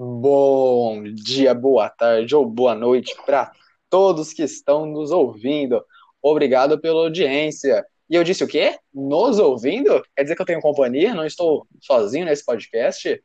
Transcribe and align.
Bom 0.00 1.02
dia, 1.12 1.52
boa 1.52 1.90
tarde 1.90 2.32
ou 2.32 2.46
boa 2.46 2.72
noite 2.72 3.16
para 3.26 3.50
todos 3.90 4.32
que 4.32 4.44
estão 4.44 4.86
nos 4.86 5.10
ouvindo. 5.10 5.84
Obrigado 6.22 6.80
pela 6.80 7.00
audiência. 7.00 7.84
E 8.08 8.14
eu 8.14 8.22
disse 8.22 8.44
o 8.44 8.46
quê? 8.46 8.78
Nos 8.94 9.40
ouvindo? 9.40 10.00
Quer 10.14 10.22
dizer 10.22 10.36
que 10.36 10.42
eu 10.42 10.46
tenho 10.46 10.60
companhia? 10.60 11.16
Não 11.16 11.26
estou 11.26 11.66
sozinho 11.80 12.26
nesse 12.26 12.44
podcast? 12.44 13.20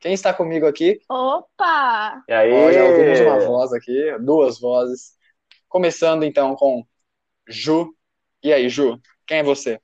Quem 0.00 0.12
está 0.12 0.34
comigo 0.34 0.66
aqui? 0.66 0.98
Opa! 1.08 2.24
E 2.28 2.32
aí? 2.32 2.52
Oh, 2.52 2.72
já 2.72 2.84
ouvimos 2.86 3.20
uma 3.20 3.38
voz 3.38 3.72
aqui, 3.72 4.18
duas 4.18 4.58
vozes. 4.58 5.12
Começando 5.68 6.24
então 6.24 6.56
com 6.56 6.84
Ju. 7.48 7.94
E 8.42 8.52
aí, 8.52 8.68
Ju, 8.68 9.00
quem 9.28 9.38
é 9.38 9.42
você? 9.44 9.80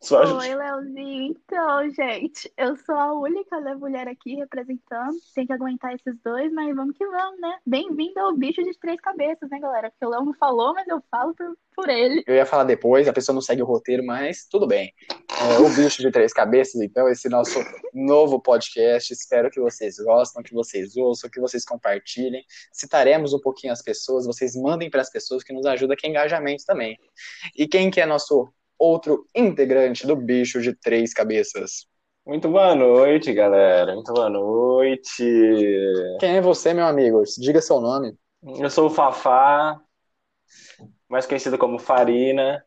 Só 0.00 0.22
Oi, 0.38 0.54
Leozinho. 0.54 1.34
Então, 1.34 1.90
gente, 1.90 2.50
eu 2.56 2.76
sou 2.76 2.94
a 2.94 3.12
única 3.12 3.60
né, 3.60 3.74
mulher 3.74 4.06
aqui 4.06 4.36
representando. 4.36 5.16
Tem 5.34 5.44
que 5.44 5.52
aguentar 5.52 5.92
esses 5.92 6.14
dois, 6.24 6.52
mas 6.52 6.74
vamos 6.74 6.96
que 6.96 7.04
vamos, 7.04 7.40
né? 7.40 7.58
Bem-vindo 7.66 8.20
ao 8.20 8.32
bicho 8.32 8.62
de 8.62 8.78
três 8.78 9.00
cabeças, 9.00 9.50
né, 9.50 9.58
galera? 9.58 9.90
Porque 9.90 10.06
o 10.06 10.08
Léo 10.08 10.24
não 10.24 10.34
falou, 10.34 10.72
mas 10.72 10.86
eu 10.86 11.02
falo 11.10 11.34
por, 11.34 11.52
por 11.74 11.88
ele. 11.88 12.22
Eu 12.28 12.36
ia 12.36 12.46
falar 12.46 12.62
depois, 12.62 13.08
a 13.08 13.12
pessoa 13.12 13.34
não 13.34 13.42
segue 13.42 13.60
o 13.60 13.66
roteiro, 13.66 14.06
mas 14.06 14.46
tudo 14.48 14.68
bem. 14.68 14.94
É, 15.40 15.58
o 15.58 15.68
bicho 15.74 16.00
de 16.00 16.12
três 16.12 16.32
cabeças, 16.32 16.80
então, 16.80 17.08
esse 17.08 17.28
nosso 17.28 17.58
novo 17.92 18.40
podcast. 18.40 19.12
Espero 19.12 19.50
que 19.50 19.60
vocês 19.60 19.96
gostem, 19.98 20.44
que 20.44 20.54
vocês 20.54 20.96
ouçam, 20.96 21.28
que 21.28 21.40
vocês 21.40 21.64
compartilhem. 21.64 22.44
Citaremos 22.72 23.34
um 23.34 23.40
pouquinho 23.40 23.72
as 23.72 23.82
pessoas, 23.82 24.26
vocês 24.26 24.54
mandem 24.54 24.88
para 24.88 25.00
as 25.00 25.10
pessoas 25.10 25.42
que 25.42 25.52
nos 25.52 25.66
ajuda 25.66 25.96
com 26.00 26.06
engajamento 26.06 26.64
também. 26.64 26.96
E 27.56 27.66
quem 27.66 27.90
que 27.90 28.00
é 28.00 28.06
nosso 28.06 28.48
outro 28.78 29.26
integrante 29.34 30.06
do 30.06 30.14
bicho 30.14 30.60
de 30.60 30.74
três 30.74 31.12
cabeças. 31.12 31.86
Muito 32.24 32.48
boa 32.48 32.74
noite, 32.74 33.32
galera. 33.32 33.94
Muito 33.94 34.12
boa 34.12 34.28
noite. 34.28 35.24
Quem 36.20 36.36
é 36.36 36.40
você, 36.40 36.74
meu 36.74 36.86
amigo? 36.86 37.22
Diga 37.38 37.60
seu 37.60 37.80
nome. 37.80 38.14
Eu 38.42 38.70
sou 38.70 38.86
o 38.86 38.90
Fafá, 38.90 39.80
mais 41.08 41.26
conhecido 41.26 41.58
como 41.58 41.78
Farina. 41.78 42.62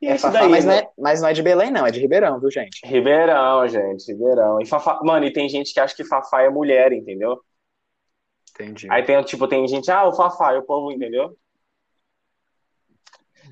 E 0.00 0.06
é, 0.06 0.12
é 0.12 0.18
Fafá, 0.18 0.38
daí, 0.38 0.48
mas, 0.48 0.64
né? 0.64 0.72
não 0.72 0.78
é, 0.78 0.90
mas 0.96 1.20
não 1.20 1.28
é 1.28 1.32
de 1.32 1.42
Belém, 1.42 1.70
não, 1.72 1.86
é 1.86 1.90
de 1.90 2.00
Ribeirão, 2.00 2.38
viu, 2.38 2.50
gente? 2.50 2.80
Ribeirão, 2.84 3.66
gente, 3.66 4.12
Ribeirão. 4.12 4.60
E 4.60 4.66
Fafá, 4.66 5.00
mano, 5.02 5.26
e 5.26 5.32
tem 5.32 5.48
gente 5.48 5.74
que 5.74 5.80
acha 5.80 5.94
que 5.94 6.04
Fafá 6.04 6.42
é 6.42 6.48
mulher, 6.48 6.92
entendeu? 6.92 7.40
Entendi. 8.54 8.86
Aí 8.90 9.02
tem, 9.02 9.20
tipo, 9.24 9.48
tem 9.48 9.66
gente, 9.66 9.90
ah, 9.90 10.06
o 10.06 10.12
Fafá, 10.12 10.54
e 10.54 10.58
o 10.58 10.62
povo, 10.62 10.92
entendeu? 10.92 11.36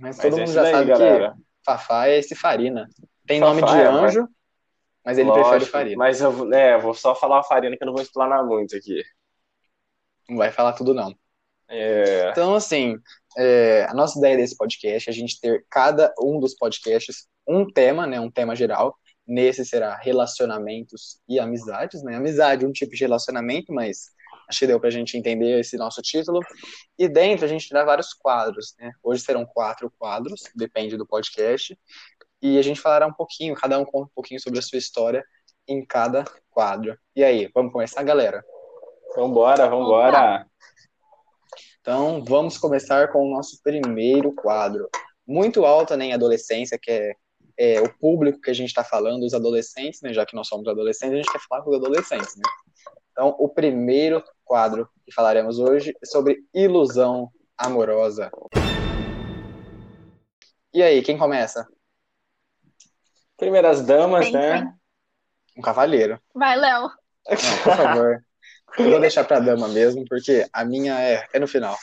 Mas, 0.00 0.16
mas 0.16 0.18
todo 0.18 0.38
mundo 0.38 0.52
já 0.52 0.62
daí, 0.62 0.72
sabe 0.72 0.90
galera. 0.90 1.32
que 1.32 1.45
Fafá 1.66 2.06
é 2.06 2.18
esse 2.18 2.36
Farina. 2.36 2.88
Tem 3.26 3.40
Fafá, 3.40 3.52
nome 3.52 3.66
de 3.66 3.76
é, 3.76 3.86
anjo, 3.86 4.20
mas, 4.22 4.30
mas 5.04 5.18
ele 5.18 5.28
Lógico, 5.28 5.50
prefere 5.50 5.70
Farina. 5.70 5.96
Mas 5.98 6.20
eu 6.20 6.54
é, 6.54 6.78
vou 6.78 6.94
só 6.94 7.12
falar 7.12 7.42
Farina 7.42 7.76
que 7.76 7.82
eu 7.82 7.86
não 7.86 7.94
vou 7.94 8.02
explanar 8.02 8.46
muito 8.46 8.76
aqui. 8.76 9.02
Não 10.28 10.36
vai 10.36 10.52
falar 10.52 10.74
tudo, 10.74 10.94
não. 10.94 11.12
É... 11.68 12.30
Então, 12.30 12.54
assim, 12.54 12.96
é, 13.36 13.84
a 13.88 13.94
nossa 13.94 14.16
ideia 14.16 14.36
desse 14.36 14.56
podcast 14.56 15.08
é 15.08 15.12
a 15.12 15.14
gente 15.14 15.40
ter 15.40 15.66
cada 15.68 16.14
um 16.20 16.38
dos 16.38 16.54
podcasts 16.54 17.26
um 17.48 17.68
tema, 17.68 18.06
né, 18.06 18.20
um 18.20 18.30
tema 18.30 18.54
geral. 18.54 18.96
Nesse 19.26 19.64
será 19.64 19.96
relacionamentos 19.96 21.20
e 21.28 21.40
amizades, 21.40 22.00
né? 22.04 22.14
Amizade, 22.14 22.64
um 22.64 22.70
tipo 22.70 22.94
de 22.94 23.00
relacionamento, 23.00 23.72
mas 23.72 24.10
acho 24.48 24.58
que 24.60 24.66
deu 24.66 24.78
para 24.78 24.88
a 24.88 24.92
gente 24.92 25.16
entender 25.16 25.60
esse 25.60 25.76
nosso 25.76 26.00
título. 26.02 26.40
E 26.98 27.08
dentro 27.08 27.44
a 27.44 27.48
gente 27.48 27.68
terá 27.68 27.84
vários 27.84 28.12
quadros, 28.12 28.74
né? 28.78 28.92
Hoje 29.02 29.22
serão 29.22 29.44
quatro 29.44 29.92
quadros, 29.98 30.42
depende 30.54 30.96
do 30.96 31.06
podcast. 31.06 31.78
E 32.40 32.58
a 32.58 32.62
gente 32.62 32.80
falará 32.80 33.06
um 33.06 33.12
pouquinho, 33.12 33.54
cada 33.54 33.78
um 33.78 33.84
conta 33.84 34.06
um 34.06 34.14
pouquinho 34.14 34.40
sobre 34.40 34.58
a 34.58 34.62
sua 34.62 34.78
história 34.78 35.24
em 35.66 35.84
cada 35.84 36.24
quadro. 36.50 36.96
E 37.14 37.24
aí, 37.24 37.50
vamos 37.54 37.72
começar, 37.72 38.02
galera? 38.02 38.44
Vambora, 39.16 39.68
vambora! 39.68 40.46
Então, 41.80 42.22
vamos 42.24 42.58
começar 42.58 43.08
com 43.08 43.26
o 43.26 43.30
nosso 43.30 43.62
primeiro 43.62 44.32
quadro. 44.32 44.88
Muito 45.26 45.64
alto 45.64 45.96
né, 45.96 46.06
em 46.06 46.12
adolescência, 46.12 46.78
que 46.80 46.90
é, 46.90 47.14
é 47.56 47.80
o 47.80 47.92
público 47.98 48.40
que 48.40 48.50
a 48.50 48.54
gente 48.54 48.68
está 48.68 48.84
falando, 48.84 49.24
os 49.24 49.34
adolescentes, 49.34 50.02
né? 50.02 50.12
Já 50.12 50.26
que 50.26 50.36
nós 50.36 50.48
somos 50.48 50.66
adolescentes, 50.68 51.14
a 51.14 51.16
gente 51.16 51.32
quer 51.32 51.40
falar 51.48 51.62
com 51.62 51.70
os 51.70 51.76
adolescentes, 51.76 52.36
né? 52.36 52.42
Então, 53.12 53.34
o 53.38 53.48
primeiro 53.48 54.22
quadro 54.46 54.88
que 55.04 55.12
falaremos 55.12 55.58
hoje 55.58 55.94
sobre 56.04 56.38
ilusão 56.54 57.30
amorosa. 57.58 58.30
E 60.72 60.82
aí, 60.82 61.02
quem 61.02 61.18
começa? 61.18 61.66
Primeiras 63.36 63.84
damas, 63.84 64.30
né? 64.32 64.72
Um 65.56 65.60
cavalheiro. 65.60 66.20
Vai, 66.34 66.56
Léo. 66.56 66.82
Não, 66.82 67.62
por 67.64 67.76
favor. 67.76 68.24
Eu 68.78 68.90
vou 68.90 69.00
deixar 69.00 69.24
pra 69.24 69.40
dama 69.40 69.68
mesmo, 69.68 70.04
porque 70.08 70.46
a 70.52 70.64
minha 70.64 71.00
é, 71.00 71.26
é 71.32 71.38
no 71.38 71.48
final. 71.48 71.76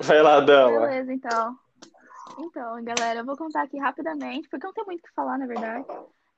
Vai 0.00 0.22
lá, 0.22 0.40
dama. 0.40 0.86
Beleza, 0.86 1.12
então. 1.12 1.56
Então, 2.38 2.84
galera, 2.84 3.20
eu 3.20 3.24
vou 3.24 3.36
contar 3.36 3.62
aqui 3.62 3.76
rapidamente, 3.78 4.48
porque 4.48 4.64
não 4.64 4.72
tem 4.72 4.84
muito 4.84 5.00
o 5.00 5.02
que 5.02 5.14
falar, 5.14 5.36
na 5.36 5.46
verdade. 5.46 5.84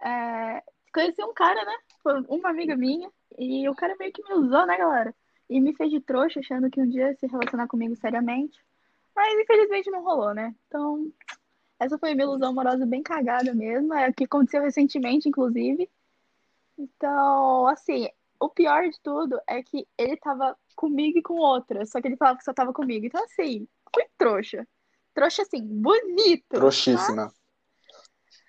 É, 0.02 0.62
conheci 0.94 1.22
um 1.22 1.34
cara, 1.34 1.62
né? 1.64 1.76
Foi 2.02 2.20
uma 2.28 2.48
amiga 2.48 2.74
minha. 2.74 3.10
E 3.40 3.66
o 3.70 3.74
cara 3.74 3.96
meio 3.98 4.12
que 4.12 4.22
me 4.22 4.34
usou, 4.34 4.66
né, 4.66 4.76
galera? 4.76 5.14
E 5.48 5.58
me 5.58 5.74
fez 5.74 5.90
de 5.90 5.98
trouxa, 5.98 6.40
achando 6.40 6.68
que 6.68 6.78
um 6.78 6.86
dia 6.86 7.08
ia 7.08 7.16
se 7.16 7.26
relacionar 7.26 7.66
comigo 7.66 7.96
seriamente. 7.96 8.60
Mas 9.16 9.40
infelizmente 9.40 9.90
não 9.90 10.04
rolou, 10.04 10.34
né? 10.34 10.54
Então, 10.68 11.10
essa 11.78 11.96
foi 11.96 12.14
minha 12.14 12.26
ilusão 12.26 12.50
amorosa 12.50 12.84
bem 12.84 13.02
cagada 13.02 13.54
mesmo. 13.54 13.94
É 13.94 14.10
o 14.10 14.12
que 14.12 14.24
aconteceu 14.24 14.62
recentemente, 14.62 15.26
inclusive. 15.26 15.90
Então, 16.76 17.66
assim, 17.66 18.10
o 18.38 18.50
pior 18.50 18.82
de 18.82 19.00
tudo 19.02 19.40
é 19.46 19.62
que 19.62 19.88
ele 19.96 20.18
tava 20.18 20.54
comigo 20.76 21.18
e 21.18 21.22
com 21.22 21.36
outra. 21.36 21.86
Só 21.86 21.98
que 21.98 22.08
ele 22.08 22.18
falava 22.18 22.36
que 22.36 22.44
só 22.44 22.52
tava 22.52 22.74
comigo. 22.74 23.06
Então, 23.06 23.24
assim, 23.24 23.66
fui 23.94 24.04
trouxa. 24.18 24.68
Trouxa, 25.14 25.42
assim, 25.42 25.62
bonito. 25.62 26.44
Trouxíssima. 26.50 27.32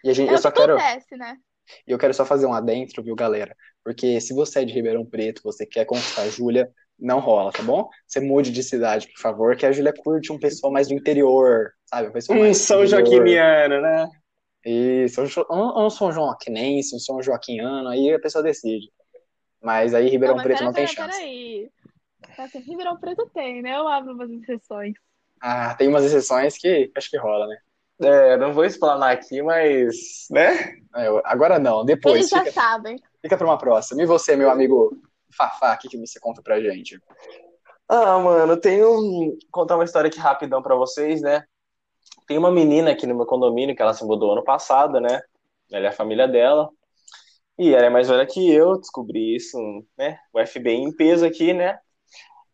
E 0.03 0.09
a 0.09 0.13
gente, 0.13 0.31
é 0.31 0.33
eu 0.33 0.37
só 0.37 0.51
quero. 0.51 0.75
Acontece, 0.75 1.15
né? 1.15 1.39
E 1.87 1.91
eu 1.91 1.97
quero 1.97 2.13
só 2.13 2.25
fazer 2.25 2.45
um 2.45 2.53
adentro, 2.53 3.03
viu, 3.03 3.15
galera? 3.15 3.55
Porque 3.83 4.19
se 4.19 4.33
você 4.33 4.61
é 4.61 4.65
de 4.65 4.73
Ribeirão 4.73 5.05
Preto, 5.05 5.41
você 5.43 5.65
quer 5.65 5.85
conquistar 5.85 6.23
a 6.23 6.29
Júlia, 6.29 6.69
não 6.99 7.19
rola, 7.19 7.51
tá 7.51 7.63
bom? 7.63 7.89
Você 8.07 8.19
mude 8.19 8.51
de 8.51 8.61
cidade, 8.61 9.07
por 9.07 9.19
favor, 9.19 9.55
que 9.55 9.65
a 9.65 9.71
Júlia 9.71 9.93
curte 9.95 10.31
um 10.31 10.39
pessoal 10.39 10.71
mais 10.71 10.87
do 10.87 10.93
interior, 10.93 11.71
sabe? 11.85 12.09
Um 12.09 12.11
pessoal 12.11 12.39
mais 12.39 12.57
São 12.57 12.85
Joaquimiano, 12.85 13.81
né? 13.81 14.09
Isso, 14.63 15.21
um, 15.49 15.85
um 15.85 15.89
São 15.89 16.11
Joaquinense, 16.11 16.95
um 16.95 16.99
São 16.99 17.21
Joaquiniano, 17.21 17.89
aí 17.89 18.13
a 18.13 18.19
pessoa 18.19 18.43
decide. 18.43 18.91
Mas 19.61 19.93
aí 19.93 20.07
Ribeirão 20.07 20.35
não, 20.35 20.43
Preto 20.43 20.57
pera, 20.57 20.65
não 20.65 20.73
pera, 20.73 20.87
tem 20.87 20.95
chance. 20.95 21.17
Peraí. 21.17 21.71
Assim, 22.37 22.59
Ribeirão 22.59 22.99
Preto 22.99 23.29
tem, 23.33 23.61
né? 23.61 23.75
Eu 23.75 23.87
abro 23.87 24.13
umas 24.13 24.29
exceções. 24.29 24.93
Ah, 25.39 25.73
tem 25.73 25.87
umas 25.87 26.03
exceções 26.03 26.57
que 26.57 26.91
acho 26.95 27.09
que 27.09 27.17
rola, 27.17 27.47
né? 27.47 27.57
É, 28.01 28.35
não 28.37 28.53
vou 28.53 28.65
explanar 28.65 29.11
aqui, 29.11 29.41
mas, 29.41 30.25
né? 30.31 30.75
É, 30.95 31.21
agora 31.25 31.59
não, 31.59 31.85
depois. 31.85 32.15
Eles 32.15 32.29
fica, 32.29 32.45
já 32.45 32.51
sabem. 32.51 32.97
Fica 33.21 33.37
para 33.37 33.45
uma 33.45 33.57
próxima. 33.57 34.01
E 34.01 34.05
você, 34.05 34.35
meu 34.35 34.49
amigo 34.49 34.99
Fafá, 35.35 35.75
o 35.75 35.77
que, 35.77 35.87
que 35.87 35.97
você 35.97 36.19
conta 36.19 36.41
pra 36.41 36.59
gente? 36.59 36.99
Ah, 37.87 38.17
mano, 38.19 38.53
eu 38.53 38.59
tenho 38.59 39.37
contar 39.51 39.75
uma 39.75 39.83
história 39.83 40.07
aqui 40.07 40.19
rapidão 40.19 40.61
para 40.61 40.75
vocês, 40.75 41.21
né? 41.21 41.43
Tem 42.27 42.37
uma 42.37 42.51
menina 42.51 42.91
aqui 42.91 43.05
no 43.05 43.15
meu 43.15 43.25
condomínio 43.25 43.75
que 43.75 43.81
ela 43.81 43.93
se 43.93 44.03
mudou 44.03 44.31
ano 44.31 44.43
passado, 44.43 44.99
né? 44.99 45.21
Ela 45.71 45.87
é 45.87 45.89
a 45.89 45.93
família 45.93 46.27
dela. 46.27 46.69
E 47.59 47.73
ela 47.75 47.85
é 47.85 47.89
mais 47.89 48.07
velha 48.07 48.25
que 48.25 48.49
eu, 48.51 48.79
descobri 48.79 49.35
isso, 49.35 49.57
né? 49.97 50.17
O 50.33 50.43
FBI 50.43 50.75
em 50.75 50.95
peso 50.95 51.25
aqui, 51.25 51.53
né? 51.53 51.77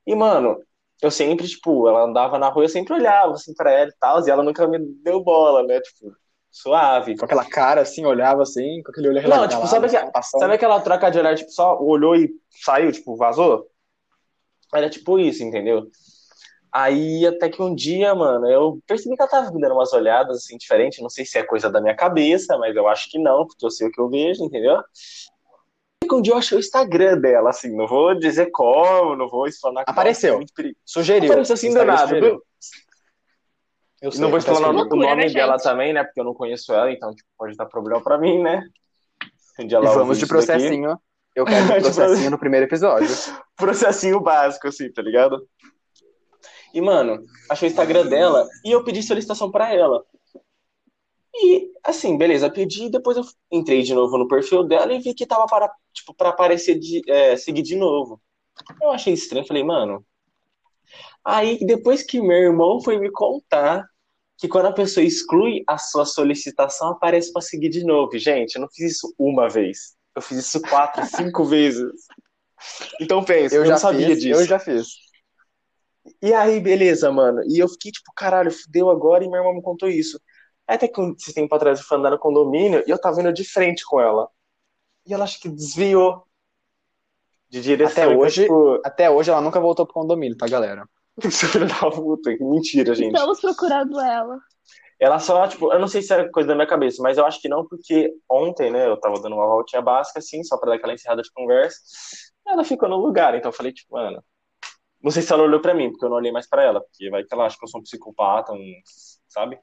E, 0.06 0.16
mano, 0.16 0.60
eu 1.02 1.12
sempre, 1.12 1.48
tipo, 1.48 1.88
ela 1.88 2.04
andava 2.04 2.40
na 2.40 2.50
rua, 2.50 2.66
eu 2.66 2.70
sempre 2.70 2.94
olhava, 2.94 3.34
assim, 3.34 3.54
pra 3.54 3.72
ela 3.72 3.90
e 3.90 3.96
tal, 4.00 4.26
e 4.26 4.30
ela 4.30 4.44
nunca 4.44 4.68
me 4.68 4.80
deu 5.04 5.24
bola, 5.24 5.64
né, 5.64 5.80
tipo, 5.80 6.12
suave. 6.52 7.16
Com 7.16 7.26
aquela 7.26 7.46
cara, 7.46 7.82
assim, 7.82 8.06
olhava 8.06 8.42
assim, 8.42 8.82
com 8.84 8.92
aquele 8.92 9.10
olhar 9.10 9.28
Não, 9.28 9.48
tipo, 9.48 9.68
sabe, 9.68 9.88
que, 9.90 9.98
sabe 10.40 10.54
aquela 10.54 10.80
troca 10.82 11.10
de 11.10 11.20
olhar, 11.20 11.36
tipo, 11.36 11.52
só 11.52 11.80
olhou 11.80 12.16
e 12.16 12.32
saiu, 12.64 12.92
tipo, 12.92 13.16
vazou? 13.16 13.68
Era 14.74 14.90
tipo 14.90 15.20
isso, 15.20 15.44
entendeu? 15.44 15.88
Aí, 16.72 17.26
até 17.26 17.50
que 17.50 17.62
um 17.62 17.74
dia, 17.74 18.14
mano, 18.14 18.50
eu 18.50 18.80
percebi 18.86 19.16
que 19.16 19.22
ela 19.22 19.32
tava 19.32 19.52
me 19.52 19.62
dando 19.62 19.74
umas 19.74 19.94
olhadas, 19.94 20.38
assim, 20.38 20.58
diferentes, 20.58 21.00
não 21.00 21.10
sei 21.10 21.26
se 21.26 21.38
é 21.38 21.44
coisa 21.44 21.70
da 21.70 21.80
minha 21.80 21.96
cabeça, 21.96 22.58
mas 22.58 22.76
eu 22.76 22.88
acho 22.88 23.10
que 23.10 23.18
não, 23.18 23.48
porque 23.48 23.66
eu 23.66 23.72
sei 23.72 23.88
o 23.88 23.92
que 23.92 24.02
eu 24.02 24.10
vejo, 24.10 24.44
entendeu? 24.44 24.84
Que 26.08 26.16
um 26.16 26.22
dia 26.22 26.34
eu 26.34 26.38
achei 26.38 26.58
o 26.58 26.60
Instagram 26.60 27.20
dela, 27.20 27.50
assim, 27.50 27.76
não 27.76 27.88
vou 27.88 28.18
dizer 28.18 28.50
como, 28.52 29.16
não 29.16 29.28
vou 29.28 29.48
explanar 29.48 29.84
Apareceu. 29.88 30.40
Sugeriu. 30.86 31.30
Apareceu 31.30 31.54
assim 31.54 31.74
do 31.74 31.84
nada. 31.84 32.18
Eu 34.00 34.12
sei, 34.12 34.22
não 34.22 34.30
vou 34.30 34.38
explanar 34.38 34.70
o 34.70 34.74
nome 34.74 35.16
né, 35.16 35.30
dela 35.30 35.58
também, 35.58 35.92
né? 35.92 36.04
Porque 36.04 36.20
eu 36.20 36.24
não 36.24 36.34
conheço 36.34 36.72
ela, 36.72 36.92
então 36.92 37.14
tipo, 37.14 37.28
pode 37.38 37.58
dar 37.58 37.66
problema 37.66 38.02
pra 38.02 38.18
mim, 38.18 38.42
né? 38.42 38.64
Um 39.60 39.66
dia 39.66 39.80
e 39.80 39.82
vamos 39.82 40.20
de 40.20 40.28
processinho. 40.28 40.90
Daqui. 40.90 41.02
Eu 41.36 41.46
quero 41.46 41.66
de 41.82 41.82
processinho 41.82 42.30
no 42.32 42.38
primeiro 42.38 42.66
episódio. 42.66 43.08
processinho 43.58 44.20
básico, 44.20 44.68
assim, 44.68 44.92
tá 44.92 45.02
ligado? 45.02 45.48
E, 46.74 46.82
mano, 46.82 47.24
achei 47.50 47.68
o 47.68 47.72
Instagram 47.72 48.06
dela 48.06 48.48
e 48.64 48.72
eu 48.72 48.84
pedi 48.84 49.02
solicitação 49.02 49.50
pra 49.50 49.74
ela. 49.74 50.04
E, 51.40 51.72
assim, 51.84 52.18
beleza, 52.18 52.50
pedi, 52.50 52.90
depois 52.90 53.18
eu 53.18 53.24
entrei 53.52 53.84
de 53.84 53.94
novo 53.94 54.18
no 54.18 54.28
perfil 54.28 54.64
dela 54.64 54.92
e 54.94 55.00
vi 55.00 55.14
que 55.14 55.26
tava 55.26 55.46
para, 55.46 55.72
tipo, 55.94 56.14
para 56.14 56.30
aparecer 56.30 56.80
de, 56.80 57.02
é, 57.10 57.38
seguir 57.38 57.62
de 57.62 57.76
novo. 57.76 58.20
Eu 58.82 58.92
achei 58.92 59.14
estranho, 59.14 59.46
falei, 59.46 59.64
mano. 59.64 60.04
Aí, 61.24 61.60
depois 61.66 62.02
que 62.02 62.20
meu 62.20 62.38
irmão 62.38 62.82
foi 62.82 62.98
me 63.00 63.12
contar 63.12 63.86
que 64.38 64.48
quando 64.48 64.68
a 64.68 64.72
pessoa 64.74 65.04
exclui 65.04 65.64
a 65.68 65.78
sua 65.78 66.06
solicitação, 66.06 66.90
aparece 66.90 67.32
para 67.32 67.42
seguir 67.42 67.70
de 67.70 67.84
novo. 67.84 68.18
Gente, 68.18 68.56
eu 68.56 68.62
não 68.62 68.70
fiz 68.70 68.94
isso 68.94 69.14
uma 69.18 69.50
vez. 69.50 69.96
Eu 70.16 70.22
fiz 70.22 70.38
isso 70.40 70.62
quatro, 70.62 71.06
cinco 71.16 71.44
vezes. 71.44 71.92
Então 73.00 73.24
pensa, 73.24 73.56
eu, 73.56 73.64
eu 73.64 73.68
já 73.68 73.78
sabia 73.78 74.08
fiz, 74.08 74.22
disso. 74.22 74.40
Eu 74.42 74.46
já 74.46 74.60
fiz. 74.60 74.88
E 76.22 76.34
aí, 76.34 76.60
beleza, 76.60 77.12
mano. 77.12 77.42
E 77.48 77.60
eu 77.60 77.68
fiquei 77.68 77.92
tipo, 77.92 78.12
caralho, 78.16 78.52
deu 78.70 78.90
agora 78.90 79.24
e 79.24 79.28
meu 79.28 79.38
irmão 79.38 79.54
me 79.54 79.62
contou 79.62 79.90
isso. 79.90 80.20
Aí 80.68 80.76
até 80.76 80.88
que 80.88 81.02
esse 81.18 81.34
tempo 81.34 81.54
atrás 81.56 81.80
eu 81.80 81.86
fui 81.86 81.98
andar 81.98 82.12
no 82.12 82.20
condomínio 82.20 82.84
e 82.86 82.90
eu 82.90 83.00
tava 83.00 83.22
indo 83.22 83.32
de 83.32 83.44
frente 83.44 83.86
com 83.86 84.02
ela. 84.02 84.28
E 85.06 85.14
ela 85.14 85.24
acho 85.24 85.40
que 85.40 85.48
desviou 85.48 86.24
de 87.50 87.62
direção. 87.62 88.04
Até 88.04 88.16
hoje, 88.16 88.42
tipo... 88.44 88.82
até 88.84 89.10
hoje 89.10 89.32
ela 89.32 89.42
nunca 89.42 89.60
voltou 89.60 89.86
pro 89.86 89.94
condomínio, 89.94 90.38
tá, 90.38 90.48
galera? 90.48 90.88
Filho 91.32 91.68
da 91.68 91.90
puta, 91.90 92.36
mentira, 92.42 92.94
gente. 92.94 93.16
Estamos 93.16 93.40
procurando 93.40 94.00
ela. 94.00 94.38
Ela 95.00 95.20
só, 95.20 95.48
tipo, 95.48 95.72
eu 95.72 95.80
não 95.80 95.88
sei 95.88 96.02
se 96.02 96.14
é 96.14 96.28
coisa 96.30 96.50
da 96.50 96.56
minha 96.56 96.68
cabeça, 96.68 97.02
mas 97.04 97.18
eu 97.18 97.26
acho 97.26 97.40
que 97.40 97.48
não, 97.48 97.66
porque 97.68 98.12
ontem, 98.30 98.72
né, 98.72 98.88
eu 98.88 99.00
tava 99.00 99.22
dando 99.22 99.36
uma 99.36 99.46
voltinha 99.46 99.82
básica, 99.82 100.20
assim, 100.20 100.44
só 100.44 100.58
pra 100.58 100.72
dar 100.72 100.76
aquela 100.76 100.94
encerrada 100.94 101.22
de 101.22 101.32
conversa. 101.32 101.80
Ela 102.48 102.64
ficou 102.64 102.90
no 102.90 102.98
lugar, 102.98 103.36
então 103.36 103.50
eu 103.50 103.56
falei, 103.56 103.72
tipo, 103.72 103.94
mano. 103.94 104.24
Não 105.02 105.12
sei 105.12 105.22
se 105.22 105.32
ela 105.32 105.44
olhou 105.44 105.62
pra 105.62 105.76
mim, 105.76 105.92
porque 105.92 106.04
eu 106.04 106.10
não 106.10 106.18
olhei 106.18 106.32
mais 106.32 106.50
pra 106.50 106.64
ela, 106.64 106.82
porque 106.82 107.10
vai 107.12 107.24
que 107.24 107.32
ela 107.32 107.46
acha 107.46 107.56
que 107.58 107.64
eu 107.64 107.70
sou 107.70 107.80
um 107.80 107.84
psicopata, 107.84 108.52
um, 108.52 108.74
sabe? 109.28 109.60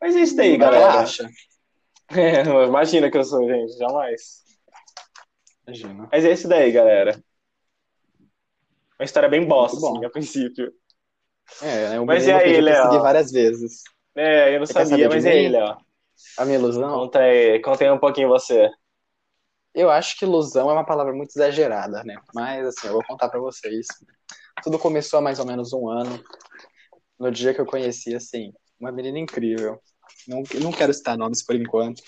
Mas 0.00 0.16
é 0.16 0.20
isso 0.20 0.36
daí, 0.36 0.56
galera. 0.56 1.00
Acha. 1.00 1.28
É, 2.10 2.40
imagina 2.66 3.10
que 3.10 3.18
eu 3.18 3.22
sou, 3.22 3.46
gente, 3.46 3.76
jamais. 3.76 4.42
Imagina. 5.66 6.08
Mas 6.10 6.24
é 6.24 6.32
isso 6.32 6.48
daí, 6.48 6.72
galera. 6.72 7.22
Uma 8.98 9.04
história 9.04 9.28
bem 9.28 9.46
bosta, 9.46 9.76
assim, 9.76 10.04
a 10.06 10.08
princípio. 10.08 10.72
É, 11.60 11.90
né? 11.90 12.00
Mas 12.00 12.26
e 12.26 12.32
aí, 12.32 12.62
Léo? 12.62 13.00
várias 13.02 13.30
vezes. 13.30 13.82
É, 14.14 14.54
eu 14.54 14.60
não 14.60 14.66
Você 14.66 14.72
sabia, 14.72 15.06
mas 15.06 15.24
e 15.24 15.28
aí, 15.28 15.48
Léo? 15.50 15.76
A 16.36 16.44
minha 16.44 16.58
ilusão? 16.58 16.94
Conta 16.94 17.18
aí, 17.20 17.60
conta 17.60 17.84
aí 17.84 17.90
um 17.90 17.98
pouquinho 17.98 18.28
você. 18.28 18.70
Eu 19.74 19.90
acho 19.90 20.18
que 20.18 20.24
ilusão 20.24 20.70
é 20.70 20.72
uma 20.72 20.86
palavra 20.86 21.12
muito 21.12 21.30
exagerada, 21.30 22.02
né? 22.02 22.16
Mas, 22.34 22.66
assim, 22.66 22.86
eu 22.88 22.94
vou 22.94 23.04
contar 23.04 23.28
para 23.28 23.38
vocês. 23.38 23.86
Tudo 24.62 24.78
começou 24.78 25.18
há 25.18 25.22
mais 25.22 25.38
ou 25.38 25.46
menos 25.46 25.72
um 25.72 25.88
ano. 25.88 26.22
No 27.18 27.30
dia 27.30 27.54
que 27.54 27.60
eu 27.60 27.66
conheci, 27.66 28.14
assim, 28.14 28.52
uma 28.80 28.92
menina 28.92 29.18
incrível. 29.18 29.80
Não, 30.26 30.42
não 30.60 30.72
quero 30.72 30.92
citar 30.92 31.16
nomes 31.16 31.44
por 31.44 31.54
enquanto. 31.54 32.02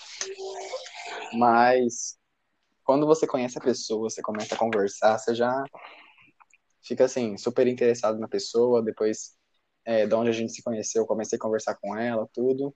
Mas, 1.32 2.16
quando 2.84 3.06
você 3.06 3.26
conhece 3.26 3.58
a 3.58 3.62
pessoa, 3.62 4.08
você 4.08 4.22
começa 4.22 4.54
a 4.54 4.58
conversar, 4.58 5.18
você 5.18 5.34
já 5.34 5.64
fica 6.82 7.04
assim, 7.04 7.36
super 7.36 7.66
interessado 7.66 8.18
na 8.18 8.28
pessoa, 8.28 8.82
depois 8.82 9.36
é, 9.84 10.06
de 10.06 10.14
onde 10.14 10.30
a 10.30 10.32
gente 10.32 10.52
se 10.52 10.62
conheceu, 10.62 11.06
comecei 11.06 11.36
a 11.36 11.40
conversar 11.40 11.76
com 11.76 11.96
ela, 11.96 12.28
tudo. 12.32 12.74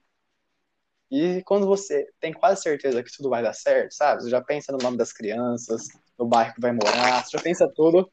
E 1.11 1.41
quando 1.43 1.67
você 1.67 2.07
tem 2.19 2.33
quase 2.33 2.61
certeza 2.61 3.03
que 3.03 3.15
tudo 3.15 3.29
vai 3.29 3.43
dar 3.43 3.53
certo, 3.53 3.93
sabe? 3.93 4.23
Você 4.23 4.29
já 4.29 4.41
pensa 4.41 4.71
no 4.71 4.79
nome 4.79 4.97
das 4.97 5.13
crianças, 5.13 5.87
no 6.17 6.25
bairro 6.25 6.53
que 6.53 6.61
vai 6.61 6.71
morar, 6.71 7.23
você 7.23 7.37
já 7.37 7.43
pensa 7.43 7.71
tudo. 7.75 8.11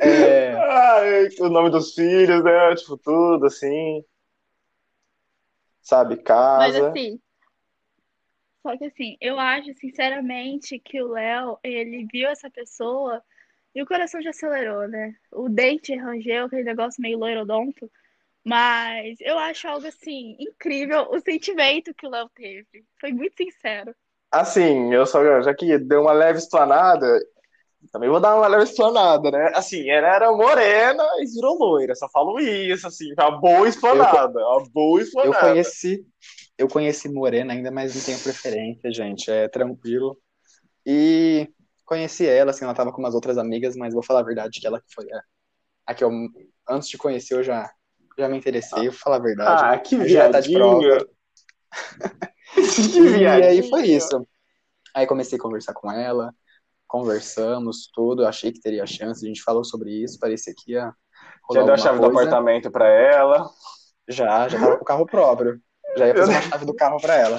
É... 0.00 0.52
Ai, 0.58 1.28
o 1.40 1.48
nome 1.48 1.70
dos 1.70 1.94
filhos, 1.94 2.42
né? 2.42 2.74
Tipo, 2.74 2.96
tudo 2.98 3.46
assim. 3.46 4.02
Sabe, 5.86 6.16
casa. 6.16 6.58
Mas 6.58 6.74
assim. 6.74 7.20
Só 8.60 8.76
que 8.76 8.86
assim, 8.86 9.16
eu 9.20 9.38
acho 9.38 9.72
sinceramente 9.74 10.80
que 10.80 11.00
o 11.00 11.12
Léo, 11.12 11.56
ele 11.62 12.08
viu 12.12 12.28
essa 12.28 12.50
pessoa 12.50 13.22
e 13.72 13.80
o 13.80 13.86
coração 13.86 14.20
já 14.20 14.30
acelerou, 14.30 14.88
né? 14.88 15.14
O 15.30 15.48
dente 15.48 15.94
rangeu, 15.94 16.46
aquele 16.46 16.64
negócio 16.64 17.00
meio 17.00 17.18
loirodonto. 17.18 17.88
Mas 18.44 19.16
eu 19.20 19.38
acho 19.38 19.68
algo 19.68 19.86
assim, 19.86 20.36
incrível 20.40 21.06
o 21.08 21.20
sentimento 21.20 21.94
que 21.94 22.04
o 22.04 22.10
Léo 22.10 22.28
teve. 22.34 22.84
Foi 23.00 23.12
muito 23.12 23.36
sincero. 23.36 23.94
Assim, 24.32 24.92
eu 24.92 25.06
só 25.06 25.40
já 25.40 25.54
que 25.54 25.78
deu 25.78 26.02
uma 26.02 26.12
leve 26.12 26.40
explanada, 26.40 27.06
também 27.92 28.08
vou 28.08 28.20
dar 28.20 28.36
uma 28.36 28.46
leve 28.46 28.64
explanada, 28.64 29.30
né? 29.30 29.52
Assim, 29.54 29.88
ela 29.88 30.08
era 30.08 30.32
morena 30.32 31.02
e 31.20 31.26
virou 31.26 31.58
loira, 31.58 31.94
só 31.94 32.08
falo 32.08 32.38
isso, 32.40 32.86
assim, 32.86 33.12
uma 33.18 33.40
boa 33.40 33.68
explanada, 33.68 34.40
eu, 34.40 34.46
uma 34.46 34.68
boa 34.70 35.00
explanada. 35.00 35.36
Eu 35.36 35.48
conheci, 35.48 36.06
eu 36.58 36.68
conheci 36.68 37.08
morena 37.08 37.52
ainda, 37.52 37.70
mas 37.70 37.94
não 37.94 38.02
tenho 38.02 38.18
preferência, 38.18 38.92
gente, 38.92 39.30
é 39.30 39.48
tranquilo. 39.48 40.18
E 40.84 41.48
conheci 41.84 42.26
ela, 42.26 42.50
assim, 42.50 42.64
ela 42.64 42.74
tava 42.74 42.92
com 42.92 42.98
umas 42.98 43.14
outras 43.14 43.38
amigas, 43.38 43.76
mas 43.76 43.94
vou 43.94 44.02
falar 44.02 44.20
a 44.20 44.24
verdade 44.24 44.60
que 44.60 44.66
ela 44.66 44.80
que 44.80 44.92
foi 44.92 45.06
a, 45.12 45.22
a 45.86 45.94
que 45.94 46.04
eu, 46.04 46.10
antes 46.68 46.88
de 46.88 46.98
conhecer, 46.98 47.34
eu 47.34 47.42
já, 47.42 47.70
já 48.18 48.28
me 48.28 48.36
interessei, 48.36 48.84
vou 48.84 48.92
falar 48.92 49.16
a 49.16 49.20
verdade. 49.20 49.62
Ah, 49.64 49.78
que 49.78 49.96
viadinho! 49.96 50.32
Tá 50.32 50.40
de 50.40 50.52
prova. 50.52 51.06
que 52.54 53.00
e 53.00 53.26
aí 53.26 53.68
foi 53.68 53.86
isso. 53.86 54.26
Aí 54.94 55.06
comecei 55.06 55.38
a 55.38 55.40
conversar 55.40 55.74
com 55.74 55.92
ela, 55.92 56.32
conversamos, 56.86 57.88
tudo, 57.92 58.26
achei 58.26 58.52
que 58.52 58.60
teria 58.60 58.86
chance, 58.86 59.24
a 59.24 59.28
gente 59.28 59.42
falou 59.42 59.64
sobre 59.64 59.90
isso, 59.90 60.18
parecia 60.18 60.54
que 60.56 60.72
ia 60.72 60.92
Já 61.52 61.62
deu 61.62 61.74
a 61.74 61.76
chave 61.76 61.98
coisa. 61.98 62.12
do 62.12 62.18
apartamento 62.18 62.70
para 62.70 62.88
ela? 62.88 63.48
Já, 64.08 64.48
já 64.48 64.58
tava 64.58 64.76
com 64.76 64.82
o 64.82 64.86
carro 64.86 65.06
próprio. 65.06 65.60
Já 65.96 66.08
ia 66.08 66.14
fazer 66.14 66.32
uma 66.32 66.42
chave 66.42 66.64
do 66.64 66.74
carro 66.74 67.00
para 67.00 67.16
ela. 67.16 67.38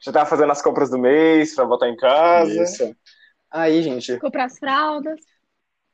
Já 0.00 0.12
tava 0.12 0.26
fazendo 0.26 0.52
as 0.52 0.62
compras 0.62 0.90
do 0.90 0.98
mês 0.98 1.54
para 1.54 1.64
botar 1.64 1.88
em 1.88 1.96
casa. 1.96 2.62
Isso. 2.62 2.94
Aí, 3.50 3.82
gente. 3.82 4.18
Comprar 4.18 4.44
as 4.44 4.58
fraldas. 4.58 5.20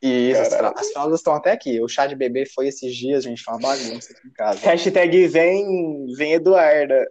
Isso, 0.01 0.41
as 0.41 0.49
fraldas, 0.49 0.83
as 0.83 0.93
fraldas 0.93 1.21
estão 1.21 1.35
até 1.35 1.53
aqui. 1.53 1.81
O 1.81 1.89
chá 1.89 2.07
de 2.07 2.17
bebê 2.17 2.45
foi 2.45 2.67
esses 2.67 2.95
dias, 2.95 3.23
gente, 3.23 3.43
foi 3.43 3.55
uma 3.55 3.61
bagunça 3.61 4.13
aqui 4.13 4.27
em 4.27 4.33
casa. 4.33 4.59
Hashtag 4.61 5.29
vem, 5.29 6.07
vem 6.17 6.33
Eduarda. 6.33 7.07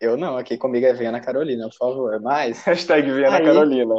Eu 0.00 0.16
não, 0.16 0.36
aqui 0.36 0.56
comigo 0.56 0.86
é 0.86 0.92
Venha 0.94 1.12
na 1.12 1.20
Carolina, 1.20 1.68
por 1.68 1.76
favor. 1.76 2.20
Mas. 2.20 2.62
Hashtag 2.64 3.10
Venha 3.10 3.30
na 3.30 3.42
Carolina. 3.42 3.94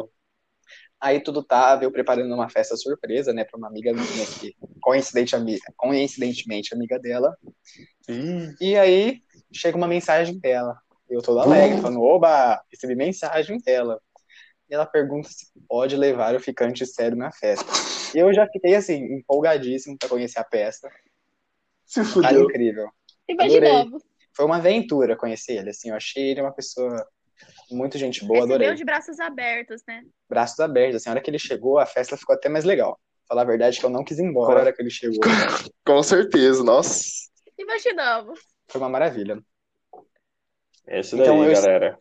Aí 0.99 1.19
tudo 1.19 1.43
tava, 1.43 1.83
eu 1.83 1.91
preparando 1.91 2.33
uma 2.33 2.49
festa 2.49 2.75
surpresa, 2.75 3.31
né, 3.31 3.43
pra 3.43 3.57
uma 3.57 3.67
amiga 3.67 3.93
minha 3.93 4.25
que, 4.39 4.55
coincidentemente, 4.81 5.61
coincidentemente 5.75 6.73
amiga 6.73 6.97
dela. 6.97 7.37
Sim. 8.01 8.55
E 8.59 8.75
aí 8.75 9.21
chega 9.53 9.77
uma 9.77 9.87
mensagem 9.87 10.39
dela. 10.39 10.77
Eu 11.09 11.21
todo 11.21 11.39
alegre, 11.39 11.79
falando, 11.79 12.01
oba, 12.01 12.61
recebi 12.71 12.95
mensagem 12.95 13.59
dela 13.59 14.01
e 14.69 14.73
ela 14.73 14.85
pergunta 14.85 15.29
se 15.29 15.47
pode 15.67 15.95
levar 15.95 16.35
o 16.35 16.39
ficante 16.39 16.85
sério 16.85 17.17
na 17.17 17.31
festa. 17.31 17.65
E 18.13 18.19
eu 18.19 18.33
já 18.33 18.47
fiquei 18.47 18.75
assim, 18.75 18.95
empolgadíssimo 19.17 19.97
para 19.97 20.09
conhecer 20.09 20.39
a 20.39 20.43
peça. 20.43 20.89
Se 21.85 22.03
fudeu. 22.03 22.43
incrível. 22.43 22.89
Imaginamos. 23.29 24.03
Foi 24.35 24.45
uma 24.45 24.57
aventura 24.57 25.15
conhecer 25.15 25.57
ele, 25.57 25.69
assim, 25.69 25.89
eu 25.89 25.95
achei 25.95 26.31
ele 26.31 26.41
uma 26.41 26.51
pessoa 26.51 27.07
muito 27.69 27.97
gente 27.97 28.21
boa, 28.25 28.39
Recebeu 28.39 28.55
adorei. 28.55 28.75
de 28.75 28.85
braços 28.85 29.19
abertos, 29.19 29.81
né? 29.87 30.03
Braços 30.29 30.59
abertos, 30.59 30.97
assim, 30.97 31.09
a 31.09 31.11
hora 31.13 31.21
que 31.21 31.29
ele 31.29 31.39
chegou, 31.39 31.79
a 31.79 31.85
festa 31.85 32.17
ficou 32.17 32.35
até 32.35 32.49
mais 32.49 32.65
legal. 32.65 32.99
Falar 33.27 33.41
a 33.41 33.45
verdade 33.45 33.79
que 33.79 33.85
eu 33.85 33.89
não 33.89 34.03
quis 34.03 34.19
ir 34.19 34.23
embora 34.23 34.55
na 34.55 34.61
hora 34.61 34.73
que 34.73 34.81
ele 34.81 34.89
chegou. 34.89 35.19
Com 35.85 36.01
certeza, 36.01 36.63
nossa. 36.63 37.09
Imaginamos. 37.57 38.39
Foi 38.69 38.79
uma 38.79 38.89
maravilha. 38.89 39.41
É 40.85 41.01
isso 41.01 41.15
então, 41.15 41.39
daí, 41.39 41.49
eu, 41.49 41.53
galera. 41.53 41.97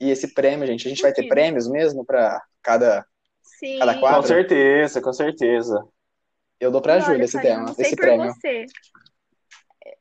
E 0.00 0.10
esse 0.10 0.32
prêmio, 0.32 0.66
gente, 0.66 0.86
a 0.86 0.88
gente 0.88 1.02
vai 1.02 1.12
ter 1.12 1.28
prêmios 1.28 1.68
mesmo 1.68 2.04
para 2.04 2.42
cada, 2.62 3.04
Sim. 3.42 3.78
cada 3.78 3.98
quadro? 3.98 4.22
Com 4.22 4.26
certeza, 4.26 5.02
com 5.02 5.12
certeza. 5.12 5.86
Eu 6.60 6.70
dou 6.70 6.80
pra 6.80 7.00
Júlia 7.00 7.24
esse 7.24 7.40
tema, 7.40 7.74
esse 7.78 7.96
prêmio. 7.96 8.32
Você. 8.32 8.64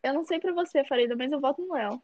Eu 0.03 0.13
não 0.13 0.25
sei 0.25 0.39
pra 0.39 0.53
você, 0.53 0.83
Farida, 0.85 1.15
mas 1.15 1.31
eu 1.31 1.39
voto 1.39 1.61
no 1.61 1.73
Léo. 1.73 2.01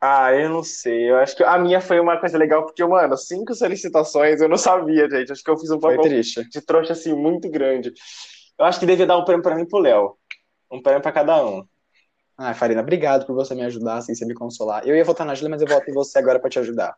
Ah, 0.00 0.32
eu 0.32 0.50
não 0.50 0.62
sei. 0.62 1.10
Eu 1.10 1.16
acho 1.16 1.36
que 1.36 1.42
a 1.42 1.58
minha 1.58 1.80
foi 1.80 1.98
uma 1.98 2.18
coisa 2.18 2.36
legal, 2.36 2.64
porque, 2.64 2.84
mano, 2.84 3.16
cinco 3.16 3.54
solicitações 3.54 4.40
eu 4.40 4.48
não 4.48 4.58
sabia, 4.58 5.08
gente. 5.08 5.32
Acho 5.32 5.42
que 5.42 5.50
eu 5.50 5.58
fiz 5.58 5.70
um 5.70 5.80
papel 5.80 6.02
de 6.02 6.60
trouxa, 6.60 6.92
assim, 6.92 7.14
muito 7.14 7.48
grande. 7.48 7.92
Eu 8.58 8.64
acho 8.64 8.78
que 8.78 8.86
devia 8.86 9.06
dar 9.06 9.18
um 9.18 9.24
prêmio 9.24 9.42
pra 9.42 9.54
mim 9.54 9.62
e 9.62 9.68
pro 9.68 9.78
Léo. 9.78 10.16
Um 10.70 10.82
prêmio 10.82 11.02
pra 11.02 11.12
cada 11.12 11.44
um. 11.44 11.64
Ah, 12.38 12.52
Farina, 12.52 12.82
obrigado 12.82 13.24
por 13.24 13.34
você 13.34 13.54
me 13.54 13.64
ajudar, 13.64 13.96
assim, 13.96 14.14
você 14.14 14.26
me 14.26 14.34
consolar. 14.34 14.86
Eu 14.86 14.94
ia 14.94 15.04
votar 15.04 15.26
na 15.26 15.34
Júlia, 15.34 15.50
mas 15.50 15.62
eu 15.62 15.68
voto 15.68 15.90
em 15.90 15.94
você 15.94 16.18
agora 16.18 16.38
para 16.38 16.50
te 16.50 16.58
ajudar. 16.58 16.94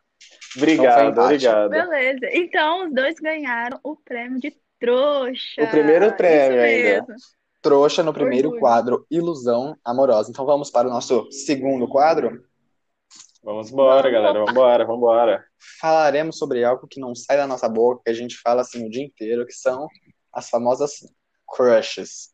Obrigado, 0.57 1.11
então, 1.11 1.23
obrigado. 1.23 1.69
Beleza. 1.69 2.29
Então, 2.33 2.85
os 2.85 2.93
dois 2.93 3.15
ganharam 3.15 3.79
o 3.81 3.95
prêmio 3.95 4.39
de 4.39 4.53
trouxa. 4.77 5.63
O 5.63 5.67
primeiro 5.67 6.11
prêmio 6.17 6.61
ainda. 6.61 7.15
Trouxa 7.61 8.03
no 8.03 8.13
primeiro 8.13 8.49
Orgulho. 8.49 8.61
quadro, 8.61 9.05
Ilusão 9.09 9.77
Amorosa. 9.83 10.29
Então, 10.29 10.45
vamos 10.45 10.69
para 10.69 10.87
o 10.87 10.91
nosso 10.91 11.29
segundo 11.31 11.87
quadro? 11.87 12.43
Vamos 13.41 13.71
embora, 13.71 14.09
galera. 14.09 14.33
Vamos 14.33 14.51
embora, 14.51 14.85
vamos 14.85 14.99
embora. 14.99 15.45
Falaremos 15.79 16.37
sobre 16.37 16.63
algo 16.63 16.87
que 16.87 16.99
não 16.99 17.15
sai 17.15 17.37
da 17.37 17.47
nossa 17.47 17.69
boca, 17.69 18.01
que 18.03 18.09
a 18.09 18.13
gente 18.13 18.37
fala 18.37 18.61
assim 18.61 18.85
o 18.85 18.89
dia 18.89 19.03
inteiro, 19.03 19.45
que 19.45 19.53
são 19.53 19.87
as 20.33 20.49
famosas 20.49 20.99
crushes. 21.47 22.33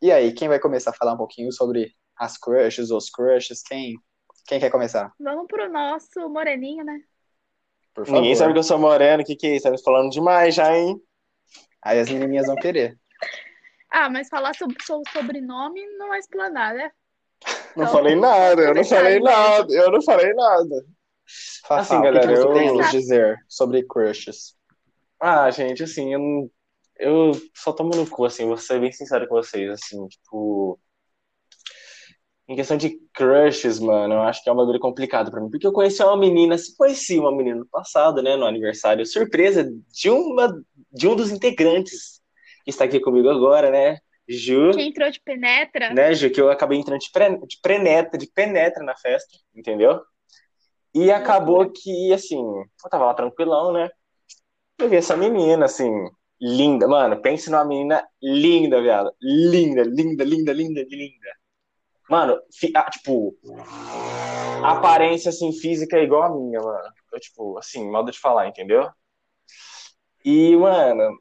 E 0.00 0.10
aí, 0.10 0.32
quem 0.32 0.48
vai 0.48 0.58
começar 0.58 0.90
a 0.90 0.94
falar 0.94 1.14
um 1.14 1.18
pouquinho 1.18 1.52
sobre 1.52 1.92
as 2.16 2.38
crushes, 2.38 2.90
os 2.90 3.10
crushes? 3.10 3.62
Quem, 3.62 3.94
quem 4.46 4.58
quer 4.58 4.70
começar? 4.70 5.12
Vamos 5.20 5.46
pro 5.46 5.70
nosso 5.70 6.28
moreninho, 6.30 6.84
né? 6.84 7.00
Por 7.92 8.06
favor. 8.06 8.20
Ninguém 8.20 8.36
sabe 8.36 8.52
que 8.52 8.58
eu 8.58 8.64
sou 8.64 8.78
moreno, 8.78 9.22
o 9.22 9.26
que 9.26 9.36
que 9.36 9.46
é 9.48 9.56
isso? 9.56 9.64
Tá 9.64 9.70
me 9.70 9.82
falando 9.82 10.10
demais 10.10 10.54
já, 10.54 10.74
hein? 10.74 10.98
Aí 11.82 11.98
as 11.98 12.08
menininhas 12.08 12.46
vão 12.46 12.56
querer. 12.56 12.98
Ah, 13.90 14.08
mas 14.08 14.28
falar 14.28 14.54
sobre 14.54 14.76
seu 14.82 15.02
sobrenome 15.12 15.84
não 15.98 16.14
é 16.14 16.18
explanar, 16.18 16.74
né? 16.74 16.90
Não 17.78 17.84
Então, 17.84 17.92
falei 17.92 18.16
nada, 18.16 18.62
eu 18.62 18.74
não 18.74 18.84
falei 18.84 19.20
nada, 19.20 19.72
eu 19.72 19.90
não 19.92 20.02
falei 20.02 20.34
nada. 20.34 20.84
Fafá, 21.66 21.80
Assim, 21.82 21.96
o 21.98 22.02
que 22.02 22.08
galera, 22.10 22.32
eu- 22.32 22.74
nos 22.74 22.90
dizer 22.90 23.36
sobre 23.48 23.84
crushes? 23.86 24.56
Ah, 25.20 25.50
gente, 25.50 25.82
assim, 25.82 26.12
eu, 26.12 26.18
não- 26.18 26.50
eu 26.98 27.32
só 27.54 27.72
tomo 27.72 27.90
no 27.94 28.08
cu, 28.08 28.24
assim, 28.24 28.46
vou 28.46 28.56
ser 28.56 28.80
bem 28.80 28.92
sincero 28.92 29.28
com 29.28 29.36
vocês, 29.36 29.70
assim, 29.70 30.06
tipo. 30.08 30.78
Em 32.48 32.56
questão 32.56 32.78
de 32.78 32.98
crushes, 33.12 33.78
mano, 33.78 34.14
eu 34.14 34.22
acho 34.22 34.42
que 34.42 34.48
é 34.48 34.52
um 34.52 34.56
bagulho 34.56 34.80
complicado 34.80 35.30
pra 35.30 35.38
mim, 35.40 35.50
porque 35.50 35.66
eu 35.66 35.72
conheci 35.72 36.02
uma 36.02 36.16
menina, 36.16 36.54
assim, 36.54 36.74
conheci 36.76 37.18
uma 37.18 37.30
menina 37.34 37.56
no 37.58 37.66
passado, 37.66 38.22
né, 38.22 38.36
no 38.36 38.46
aniversário, 38.46 39.04
surpresa 39.04 39.70
de 39.92 40.08
uma, 40.08 40.48
de 40.90 41.06
um 41.06 41.14
dos 41.14 41.30
integrantes 41.30 42.22
que 42.64 42.70
está 42.70 42.84
aqui 42.84 43.00
comigo 43.00 43.28
agora, 43.28 43.70
né, 43.70 43.98
Ju, 44.28 44.72
Quem 44.72 44.88
entrou 44.88 45.10
de 45.10 45.20
penetra, 45.20 45.90
né, 45.90 46.12
Ju, 46.14 46.30
que 46.30 46.40
eu 46.40 46.50
acabei 46.50 46.78
entrando 46.78 47.00
de, 47.00 47.10
pre, 47.10 47.38
de 47.46 47.58
penetra, 47.62 48.18
de 48.18 48.26
penetra 48.26 48.84
na 48.84 48.94
festa, 48.96 49.38
entendeu? 49.54 50.00
E 50.94 51.10
acabou 51.10 51.70
que, 51.70 52.12
assim, 52.12 52.36
eu 52.38 52.90
tava 52.90 53.06
lá 53.06 53.14
tranquilão, 53.14 53.72
né? 53.72 53.88
Eu 54.78 54.88
vi 54.88 54.96
essa 54.96 55.16
menina, 55.16 55.64
assim, 55.64 55.90
linda. 56.40 56.86
Mano, 56.86 57.20
pense 57.22 57.50
numa 57.50 57.64
menina 57.64 58.06
linda, 58.22 58.80
viado. 58.82 59.12
Linda, 59.20 59.82
linda, 59.82 60.24
linda, 60.24 60.52
linda, 60.52 60.82
linda. 60.88 61.28
Mano, 62.08 62.38
fi- 62.52 62.72
ah, 62.74 62.88
tipo, 62.90 63.36
aparência, 64.62 65.30
assim, 65.30 65.52
física 65.52 65.96
é 65.98 66.04
igual 66.04 66.22
a 66.24 66.30
minha, 66.34 66.60
mano. 66.60 66.88
Eu, 67.12 67.20
tipo, 67.20 67.58
assim, 67.58 67.88
modo 67.90 68.10
de 68.10 68.18
falar, 68.18 68.46
entendeu? 68.48 68.88
E, 70.24 70.56
mano, 70.56 71.18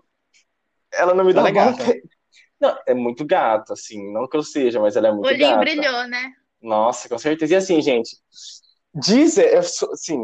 ela 0.91 1.13
não 1.13 1.25
me 1.25 1.33
dá 1.33 1.41
Ela 1.41 1.49
é 1.49 1.51
gata. 1.53 1.71
vontade- 1.83 2.06
Não, 2.59 2.77
é 2.87 2.93
muito 2.93 3.25
gata, 3.25 3.73
assim, 3.73 4.11
não 4.11 4.27
que 4.27 4.35
eu 4.37 4.43
seja, 4.43 4.79
mas 4.79 4.95
ela 4.95 5.07
é 5.09 5.11
o 5.11 5.15
muito 5.15 5.27
olhinho 5.27 5.57
gata. 5.57 5.59
brilhou, 5.59 6.07
né? 6.07 6.33
Nossa, 6.61 7.09
com 7.09 7.17
certeza. 7.17 7.53
E 7.53 7.57
assim, 7.57 7.81
gente, 7.81 8.17
dizem, 8.93 9.45
eu 9.47 9.63
sou- 9.63 9.91
assim, 9.93 10.17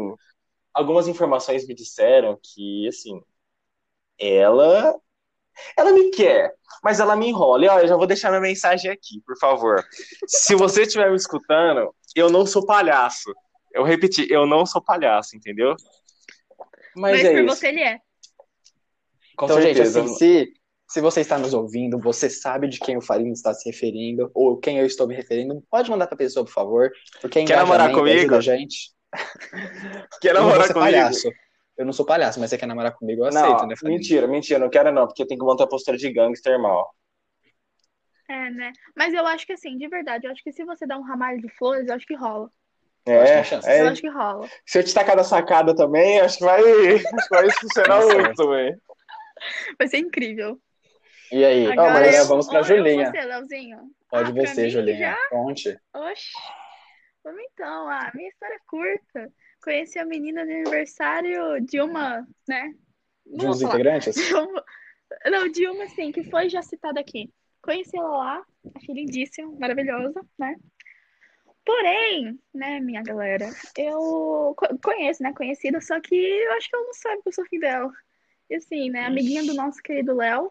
algumas 0.74 1.08
informações 1.08 1.66
me 1.66 1.74
disseram 1.74 2.38
que, 2.42 2.88
assim, 2.88 3.20
ela, 4.18 4.94
ela 5.76 5.92
me 5.92 6.10
quer, 6.10 6.52
mas 6.82 7.00
ela 7.00 7.16
me 7.16 7.28
enrola. 7.28 7.64
E 7.64 7.68
olha, 7.68 7.84
eu 7.84 7.88
já 7.88 7.96
vou 7.96 8.06
deixar 8.06 8.30
minha 8.30 8.40
mensagem 8.40 8.90
aqui, 8.90 9.20
por 9.26 9.38
favor. 9.38 9.84
Se 10.26 10.54
você 10.54 10.82
estiver 10.82 11.10
me 11.10 11.16
escutando, 11.16 11.94
eu 12.16 12.30
não 12.30 12.46
sou 12.46 12.66
palhaço. 12.66 13.32
Eu 13.72 13.84
repeti, 13.84 14.26
eu 14.30 14.46
não 14.46 14.64
sou 14.66 14.82
palhaço, 14.82 15.36
entendeu? 15.36 15.74
Mas, 16.96 17.12
Mas, 17.12 17.24
é 17.24 17.32
por 17.32 17.44
isso. 17.44 17.56
você 17.56 17.68
ele 17.68 17.82
é. 17.82 18.00
Com 19.36 19.46
então, 19.46 19.60
gente, 19.60 19.76
certeza. 19.76 20.00
assim, 20.00 20.14
se, 20.14 20.52
se 20.88 21.00
você 21.00 21.20
está 21.20 21.38
nos 21.38 21.54
ouvindo, 21.54 21.98
você 21.98 22.30
sabe 22.30 22.68
de 22.68 22.78
quem 22.78 22.96
o 22.96 23.00
Farinho 23.00 23.32
está 23.32 23.52
se 23.54 23.68
referindo, 23.68 24.30
ou 24.34 24.58
quem 24.58 24.78
eu 24.78 24.86
estou 24.86 25.06
me 25.08 25.14
referindo, 25.14 25.62
pode 25.70 25.90
mandar 25.90 26.06
pra 26.06 26.16
pessoa, 26.16 26.44
por 26.44 26.52
favor, 26.52 26.90
porque 27.20 27.42
Quer 27.44 27.56
namorar 27.56 27.90
comigo? 27.92 28.34
a 28.34 28.40
gente. 28.40 28.92
Quer 30.20 30.34
Eu 30.36 30.44
não 30.44 30.52
vou 30.52 30.54
namorar 30.56 30.72
comigo? 30.72 31.16
palhaço. 31.16 31.28
Eu 31.76 31.84
não 31.84 31.92
sou 31.92 32.06
palhaço, 32.06 32.38
mas 32.40 32.50
você 32.50 32.58
quer 32.58 32.66
namorar 32.66 32.94
comigo, 32.94 33.22
eu 33.22 33.26
aceito, 33.26 33.66
Não, 33.66 33.66
né, 33.66 33.74
Farinho? 33.76 34.12
mentira, 34.12 34.26
mentira, 34.26 34.58
não 34.58 34.70
quero 34.70 34.90
não, 34.92 35.06
porque 35.06 35.26
tem 35.26 35.36
que 35.38 35.44
montar 35.44 35.64
a 35.64 35.68
postura 35.68 35.96
de 35.98 36.10
gangster 36.12 36.58
mal. 36.60 36.94
É, 38.28 38.50
né? 38.50 38.72
Mas 38.96 39.12
eu 39.14 39.26
acho 39.26 39.46
que 39.46 39.52
assim, 39.52 39.76
de 39.76 39.86
verdade, 39.88 40.26
eu 40.26 40.32
acho 40.32 40.42
que 40.42 40.52
se 40.52 40.64
você 40.64 40.86
dá 40.86 40.96
um 40.98 41.02
ramalho 41.02 41.40
de 41.40 41.48
flores, 41.56 41.86
eu 41.88 41.94
acho 41.94 42.06
que 42.06 42.14
rola. 42.14 42.50
Eu 43.12 43.20
acho 43.22 43.32
que 43.32 43.34
É, 43.34 43.40
tem 43.40 43.44
chance. 43.44 43.70
é, 43.70 43.80
Eu 43.80 43.86
acho 43.88 44.00
que 44.00 44.08
rola. 44.08 44.50
Se 44.66 44.78
eu 44.80 44.84
te 44.84 44.94
tacar 44.94 45.16
da 45.16 45.24
sacada 45.24 45.74
também, 45.76 46.20
acho 46.20 46.38
que 46.38 46.44
vai, 46.44 46.62
acho 47.14 47.28
que 47.28 47.34
vai 47.36 47.50
funcionar 47.52 48.02
muito 48.06 48.34
também. 48.34 48.76
Vai 49.78 49.88
ser 49.88 49.98
incrível. 49.98 50.60
E 51.34 51.44
aí, 51.44 51.66
Agora, 51.66 51.90
agora 51.90 52.12
eu- 52.16 52.26
vamos 52.26 52.52
eu, 52.52 52.62
Julinha. 52.62 53.10
Você, 53.10 53.20
Leozinho. 53.22 53.90
Pode 54.08 54.30
Ah, 54.30 54.34
você, 54.46 54.68
Julinha. 54.70 54.98
já? 54.98 55.28
Conte. 55.30 55.76
Oxe. 55.92 56.30
Vamos 57.24 57.42
então. 57.52 57.88
Ah, 57.88 58.12
minha 58.14 58.28
história 58.28 58.54
é 58.54 58.58
curta. 58.68 59.32
Conheci 59.60 59.98
a 59.98 60.04
menina 60.04 60.44
no 60.44 60.52
aniversário 60.52 61.60
de 61.60 61.80
uma, 61.80 62.24
né? 62.46 62.72
Não 63.26 63.36
De 63.38 63.46
uns 63.48 63.62
integrantes? 63.62 64.14
De 64.14 64.32
uma- 64.34 64.64
Não, 65.26 65.48
de 65.48 65.66
uma, 65.66 65.84
assim, 65.84 66.12
que 66.12 66.22
foi 66.24 66.48
já 66.48 66.62
citada 66.62 67.00
aqui. 67.00 67.32
Conheci 67.62 67.96
ela 67.96 68.08
lá, 68.16 68.44
achei 68.76 68.94
lindíssima, 68.94 69.50
maravilhosa, 69.58 70.20
né? 70.38 70.54
Porém, 71.64 72.38
né, 72.54 72.78
minha 72.78 73.02
galera, 73.02 73.48
eu 73.76 74.54
co- 74.56 74.78
conheço, 74.82 75.22
né, 75.22 75.32
conhecida, 75.32 75.80
só 75.80 75.98
que 76.00 76.14
eu 76.14 76.52
acho 76.52 76.68
que 76.68 76.76
ela 76.76 76.84
não 76.84 76.94
sabe 76.94 77.22
que 77.22 77.28
eu 77.28 77.32
sou 77.32 77.44
fim 77.46 77.58
dela. 77.58 77.90
E 78.50 78.54
assim, 78.56 78.90
né, 78.90 79.06
amiguinha 79.06 79.42
do 79.44 79.54
nosso 79.54 79.82
querido 79.82 80.14
Léo, 80.14 80.50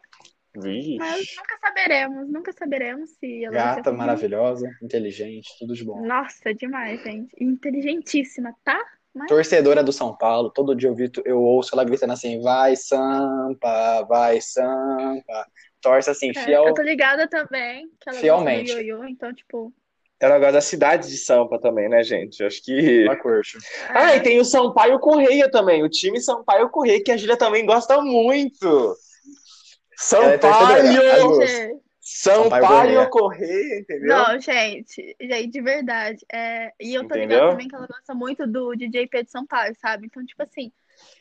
Vixe. 0.56 0.98
mas 0.98 1.26
nunca 1.36 1.58
saberemos, 1.62 2.30
nunca 2.30 2.52
saberemos 2.54 3.10
se 3.20 3.44
ela 3.46 3.54
Gata, 3.56 3.90
ruim. 3.90 3.98
maravilhosa, 4.00 4.70
inteligente, 4.82 5.50
tudo 5.60 5.74
de 5.74 5.84
bom. 5.84 6.06
Nossa, 6.06 6.54
demais, 6.54 7.02
gente. 7.02 7.34
Inteligentíssima, 7.40 8.54
tá? 8.64 8.80
Mas 9.16 9.28
Torcedora 9.28 9.84
do 9.84 9.92
São 9.94 10.16
Paulo, 10.18 10.50
todo 10.50 10.76
dia 10.76 10.90
eu, 10.90 10.96
vi- 10.96 11.12
eu 11.26 11.40
ouço 11.42 11.74
ela 11.74 11.84
gritando 11.84 12.14
assim, 12.14 12.42
vai 12.42 12.76
Sampa, 12.76 14.04
vai 14.04 14.42
Sampa. 14.42 15.46
Torce 15.82 16.10
assim, 16.10 16.30
é, 16.30 16.34
fiel. 16.34 16.68
eu 16.68 16.74
tô 16.74 16.82
ligada 16.82 17.28
também 17.28 17.88
que 18.00 18.10
ela 18.10 18.18
Fielmente. 18.20 18.72
gosta 18.72 18.82
do 18.82 18.88
ioiô, 18.88 19.06
então, 19.06 19.34
tipo. 19.34 19.74
Ela 20.20 20.38
gosta 20.40 20.54
da 20.54 20.62
cidade 20.62 21.10
de 21.10 21.18
Sampa 21.18 21.60
também, 21.60 21.90
né, 21.90 22.02
gente? 22.04 22.40
Eu 22.40 22.48
Acho 22.48 22.64
que. 22.64 23.06
Curte. 23.22 23.58
é, 23.90 23.98
Ah, 23.98 24.16
e 24.16 24.22
tem 24.22 24.40
o 24.40 24.46
Sampaio 24.46 24.98
Correia 25.00 25.52
também. 25.52 25.84
O 25.84 25.90
time 25.90 26.22
Sampaio 26.22 26.70
Correia, 26.70 27.04
que 27.04 27.12
a 27.12 27.18
Júlia 27.18 27.36
também 27.38 27.66
gosta 27.66 28.02
muito. 28.02 28.96
É 29.96 30.38
Sampaio! 30.38 30.84
duas. 31.30 31.50
gente, 31.50 31.84
Sampaio 32.02 32.68
Correia. 32.68 33.10
Correia, 33.10 33.80
entendeu? 33.80 34.08
Não, 34.10 34.40
gente, 34.40 35.16
gente, 35.22 35.48
de 35.48 35.62
verdade. 35.62 36.26
É, 36.32 36.72
e 36.80 36.94
eu 36.94 37.02
tô 37.08 37.16
Entendeu? 37.16 37.28
ligada 37.28 37.52
também 37.52 37.68
que 37.68 37.76
ela 37.76 37.88
gosta 37.88 38.14
muito 38.14 38.46
do 38.46 38.76
DJ 38.76 39.08
Pedro 39.08 39.32
Sampaio, 39.32 39.74
sabe? 39.80 40.08
Então, 40.08 40.26
tipo 40.26 40.44
assim, 40.44 40.72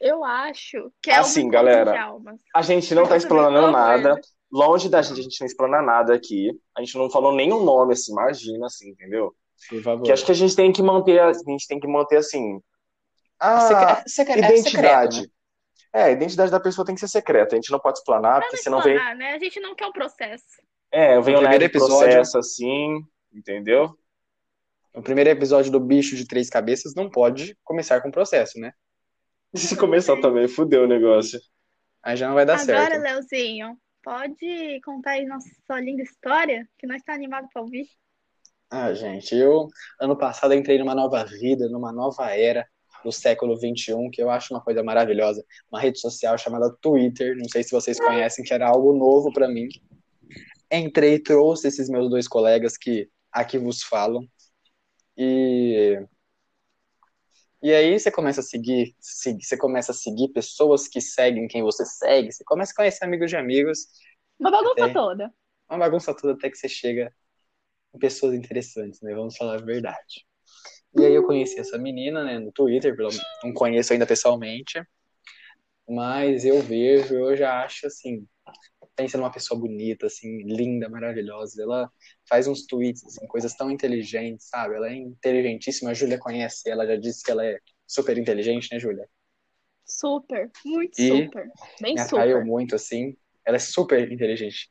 eu 0.01 0.25
acho 0.25 0.93
que 1.01 1.11
é 1.11 1.17
Assim, 1.17 1.47
um 1.47 1.51
galera, 1.51 1.93
de 1.93 1.99
almas. 1.99 2.41
A 2.55 2.63
gente 2.63 2.95
não 2.95 3.03
tá 3.07 3.17
eu 3.17 3.21
também 3.21 3.47
explanando 3.47 3.71
nada. 3.71 4.21
Longe 4.53 4.89
da 4.89 5.01
gente, 5.01 5.21
a 5.21 5.23
gente 5.23 5.41
não 5.41 5.47
explana 5.47 5.81
nada 5.81 6.15
aqui. 6.15 6.51
A 6.77 6.81
gente 6.83 6.99
não 6.99 7.09
falou 7.09 7.33
nenhum 7.35 7.65
nome, 7.65 7.95
assim, 7.95 8.13
imagina, 8.13 8.67
assim, 8.67 8.91
entendeu? 8.91 9.35
Por 9.69 9.83
favor. 9.83 10.03
Que 10.05 10.13
acho 10.13 10.27
que 10.27 10.33
a 10.33 10.35
gente 10.35 10.55
tem 10.57 10.73
que 10.73 10.83
manter, 10.83 11.21
a 11.21 11.33
gente 11.33 11.67
tem 11.67 11.79
que 11.81 11.87
manter, 11.87 12.17
assim, 12.17 12.61
a 13.41 13.61
Secre- 13.61 14.09
secre- 14.09 14.35
é 14.35 14.39
identidade. 14.39 15.15
secreto, 15.17 15.33
É, 15.93 16.05
a 16.05 16.11
identidade 16.11 16.51
da 16.51 16.59
pessoa 16.61 16.85
tem 16.87 16.95
que 16.95 17.01
ser 17.01 17.09
secreta. 17.09 17.55
A 17.55 17.57
gente 17.57 17.71
não 17.71 17.79
pode 17.79 17.99
explanar, 17.99 18.41
Pra 18.41 18.49
porque 18.49 18.57
não 18.57 18.63
senão 18.63 18.81
vem. 18.83 18.95
explanar, 18.95 19.17
né? 19.17 19.33
A 19.35 19.39
gente 19.39 19.61
não 19.61 19.75
quer 19.75 19.87
o 19.87 19.93
processo. 19.93 20.45
É, 20.91 21.09
vem 21.21 21.35
No 21.35 21.41
o 21.41 21.43
primeiro 21.43 21.49
nerd 21.51 21.65
episódio- 21.65 21.99
processo, 21.99 22.39
assim, 22.39 23.01
entendeu? 23.33 23.97
O 24.95 25.03
primeiro 25.03 25.31
episódio 25.31 25.71
do 25.73 25.81
Bicho 25.81 26.17
de 26.17 26.27
Três 26.27 26.49
Cabeças 26.51 26.95
não 26.95 27.11
pode 27.11 27.57
começar 27.65 28.01
com 28.01 28.11
processo, 28.11 28.59
né? 28.59 28.73
E 29.55 29.59
se 29.77 29.77
começar 29.77 30.19
também, 30.21 30.49
fudeu 30.49 30.85
o 30.85 30.89
negócio. 30.89 31.41
Aí 32.03 32.17
já 32.17 32.27
não 32.29 32.35
vai 32.35 32.45
dar 32.47 32.55
Agora, 32.61 32.91
certo. 32.91 33.03
Leozinho, 33.03 33.77
pode 34.03 34.81
contar 34.85 35.13
aí 35.13 35.25
nossa 35.27 35.49
sua 35.67 35.81
linda 35.81 36.03
história, 36.03 36.69
que 36.79 36.87
nós 36.87 37.03
tá 37.03 37.13
animado 37.15 37.49
pra 37.53 37.63
ouvir. 37.63 37.87
Ah, 38.71 38.93
gente, 38.95 39.35
eu 39.37 39.69
ano 40.01 40.17
passado 40.17 40.55
entrei 40.55 40.79
numa 40.79 40.95
nova 40.95 41.25
vida, 41.25 41.69
numa 41.69 41.93
nova 41.93 42.31
era 42.35 42.67
do 43.05 43.13
século 43.13 43.57
XXI, 43.57 44.11
que 44.11 44.23
eu 44.23 44.31
acho 44.31 44.53
uma 44.55 44.61
coisa 44.63 44.83
maravilhosa. 44.83 45.45
Uma 45.71 45.81
rede 45.81 45.99
social 46.01 46.37
chamada 46.39 46.75
Twitter, 46.81 47.37
não 47.37 47.49
sei 47.49 47.63
se 47.63 47.71
vocês 47.73 47.99
conhecem, 47.99 48.45
que 48.45 48.53
era 48.55 48.69
algo 48.69 48.93
novo 48.93 49.33
pra 49.33 49.49
mim. 49.49 49.69
Entrei, 50.71 51.19
trouxe 51.19 51.69
esses 51.69 51.89
meus 51.89 52.09
dois 52.09 52.27
colegas 52.29 52.77
que 52.77 53.09
aqui 53.31 53.59
vos 53.59 53.83
falam. 53.83 54.27
E 55.17 55.99
e 57.63 57.73
aí 57.73 57.99
você 57.99 58.11
começa 58.11 58.41
a 58.41 58.43
seguir, 58.43 58.95
se- 58.99 59.39
você 59.41 59.57
começa 59.57 59.93
a 59.93 59.95
seguir 59.95 60.29
pessoas 60.33 60.89
que 60.89 61.01
seguem 61.01 61.47
quem 61.47 61.63
você 61.63 61.85
segue, 61.87 62.33
você 62.33 62.43
começa 62.45 62.73
a 62.73 62.75
conhecer 62.77 63.05
amigos 63.05 63.31
de 63.31 63.37
amigos, 63.37 63.87
Uma 64.39 64.51
bagunça 64.51 64.87
É. 64.89 64.93
toda. 64.93 65.33
uma 65.71 65.79
bagunça 65.79 66.13
toda 66.15 66.33
até 66.35 66.51
que 66.51 66.57
você 66.57 66.69
chega 66.69 67.15
em 67.95 67.99
pessoas 67.99 68.35
interessantes, 68.35 69.01
né? 69.01 69.15
Vamos 69.15 69.37
falar 69.37 69.55
a 69.61 69.65
verdade. 69.65 70.27
E 70.97 71.05
aí 71.05 71.15
eu 71.15 71.27
conheci 71.27 71.59
essa 71.61 71.79
menina, 71.79 72.25
né, 72.25 72.39
no 72.39 72.53
Twitter, 72.53 72.95
não 73.43 73.53
conheço 73.55 73.93
ainda 73.93 74.07
pessoalmente, 74.07 74.83
mas 75.89 76.45
eu 76.45 76.61
vejo, 76.63 77.15
eu 77.15 77.37
já 77.37 77.63
acho 77.65 77.87
assim, 77.87 78.27
pensa 78.97 79.19
numa 79.19 79.33
pessoa 79.33 79.59
bonita, 79.61 80.07
assim, 80.07 80.43
linda, 80.45 80.89
maravilhosa. 80.89 81.63
Ela 81.63 81.91
faz 82.29 82.47
uns 82.47 82.67
tweets, 82.67 83.05
assim, 83.07 83.27
coisas 83.27 83.55
tão 83.57 83.71
inteligentes, 83.71 84.49
sabe? 84.49 84.77
Ela 84.77 84.91
é 84.91 84.97
inteligentíssima. 84.97 85.91
A 85.91 85.95
Júlia 85.95 86.19
conhece, 86.19 86.71
ela 86.71 86.87
já 86.87 86.97
disse 86.97 87.23
que 87.25 87.31
ela 87.31 87.45
é 87.47 87.59
super 87.87 88.19
inteligente, 88.19 88.69
né, 88.73 88.79
Júlia? 88.81 89.09
Super, 89.85 90.51
muito 90.65 90.97
E 90.99 91.07
super. 91.07 91.49
Bem 91.81 91.97
me 91.97 92.01
atraiu 92.01 92.41
super. 92.41 92.45
muito, 92.45 92.75
assim. 92.75 93.17
Ela 93.45 93.57
é 93.57 93.61
super 93.61 94.11
inteligente. 94.13 94.71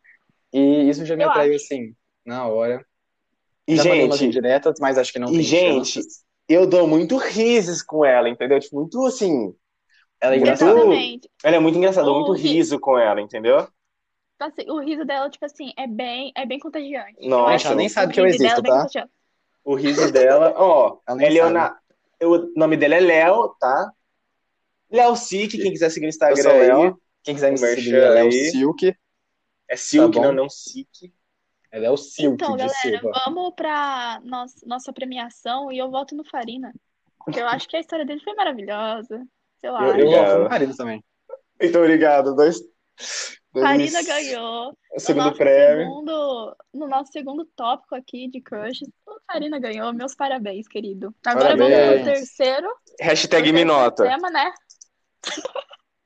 E 0.54 0.90
isso 0.90 1.06
já 1.06 1.16
me 1.16 1.24
Eu 1.24 1.30
atraiu, 1.30 1.56
acho. 1.56 1.58
assim, 1.58 1.96
na 2.26 2.48
hora. 2.48 2.86
E, 3.72 3.76
Já 3.78 3.84
gente, 3.84 4.26
indiretas, 4.26 4.76
mas 4.80 4.98
acho 4.98 5.14
que 5.14 5.20
não 5.20 5.30
e, 5.30 5.34
tem 5.34 5.44
gente, 5.44 5.94
chances. 5.94 6.24
eu 6.48 6.68
dou 6.68 6.88
muito 6.88 7.18
risos 7.18 7.82
com 7.82 8.04
ela, 8.06 8.30
entendeu? 8.30 8.60
Tipo, 8.60 8.78
muito 8.78 9.06
assim. 9.06 9.54
Ela 10.20 10.36
é 10.36 10.40
muito- 10.40 10.64
engraçada. 10.64 10.72
Exatamente. 10.72 11.30
Ela 11.44 11.56
é 11.56 11.60
muito 11.60 11.78
engraçada, 11.78 12.08
eu 12.08 12.14
dou 12.14 12.24
O 12.24 12.28
muito 12.28 12.42
ri- 12.42 12.50
riso 12.54 12.80
com 12.80 12.98
ela, 12.98 13.22
entendeu? 13.22 13.68
Assim, 14.40 14.64
o 14.70 14.80
riso 14.80 15.06
dela, 15.06 15.30
tipo 15.30 15.46
assim, 15.46 15.72
é 15.78 15.88
bem, 15.88 16.32
é 16.36 16.46
bem 16.48 16.60
contagiante. 16.60 17.16
Eu 17.20 17.30
Nossa, 17.30 17.68
ela 17.68 17.76
nem 17.76 17.88
sabe 17.90 18.14
que 18.14 18.20
eu 18.20 18.26
existo, 18.26 18.60
é 18.60 18.64
tá? 18.64 18.88
O 19.64 19.76
riso 19.76 20.12
dela, 20.12 20.54
ó, 20.58 20.98
Ela 21.08 21.24
é 21.24 21.30
Leona... 21.30 21.78
O 22.24 22.38
nome 22.56 22.78
dela 22.78 22.96
é 22.96 23.00
Léo, 23.00 23.50
tá? 23.60 23.92
Léo 24.92 25.16
Sick, 25.16 25.58
quem 25.58 25.72
quiser 25.72 25.90
seguir 25.90 26.06
no 26.06 26.10
Eu 26.10 26.10
Instagram 26.10 26.52
aí. 26.52 26.68
Léo. 26.68 27.02
Quem 27.24 27.34
quiser 27.36 27.52
me 27.52 27.60
merchan 27.60 27.76
seguir, 27.82 27.96
é 27.96 28.24
o 28.24 28.28
aí. 28.28 28.32
Silk. 28.52 28.96
É 29.68 29.76
Silk, 29.76 30.20
Tá 30.20 30.22
não, 30.22 30.34
não 30.34 30.50
Sick. 30.50 31.14
Ela 31.72 31.86
é 31.86 31.90
o 31.90 31.98
Silk 31.98 32.34
Então, 32.36 32.52
de 32.52 32.58
galera, 32.58 32.74
Silva. 32.82 33.12
vamos 33.26 33.54
pra 33.56 34.20
nossa, 34.24 34.66
nossa 34.66 34.92
premiação 34.94 35.72
e 35.72 35.78
eu 35.78 35.90
voto 35.90 36.16
no 36.16 36.24
Farina. 36.26 36.72
Porque 37.24 37.40
eu 37.40 37.48
acho 37.48 37.68
que 37.68 37.78
a 37.78 37.80
história 37.80 38.06
dele 38.06 38.22
foi 38.24 38.34
maravilhosa. 38.34 39.24
Sei 39.62 39.70
lá. 39.70 39.82
Eu- 39.82 39.86
Eu 39.88 39.92
Obrigado. 39.92 40.26
gosto 40.26 40.44
do 40.44 40.50
marido 40.50 40.76
também. 40.76 41.04
Muito 41.62 41.78
obrigado. 41.78 42.36
Dois, 42.36 42.60
dois- 43.54 43.66
Farina 43.66 44.04
ganhou. 44.04 44.70
O 44.72 44.76
No 44.96 45.00
segundo 45.00 45.24
nosso 45.26 45.38
prêmio. 45.38 45.86
segundo, 45.86 46.56
no 46.74 46.88
nosso 46.88 47.12
segundo 47.14 47.46
tópico 47.56 47.96
aqui 47.96 48.28
de 48.28 48.42
crushes, 48.42 48.90
o 49.06 49.18
Farina 49.32 49.60
ganhou. 49.60 49.94
Meus 49.94 50.14
parabéns, 50.16 50.68
querido. 50.68 51.16
Agora 51.26 51.56
vamos 51.56 51.72
Parabéns. 51.74 52.02
pro 52.04 52.14
terceiro. 52.14 52.68
Hashtag 53.00 53.44
pro 53.44 53.54
me 53.54 53.60
terceiro 53.66 53.82
nota. 53.84 54.04
Tema, 54.04 54.30
né? 54.30 54.52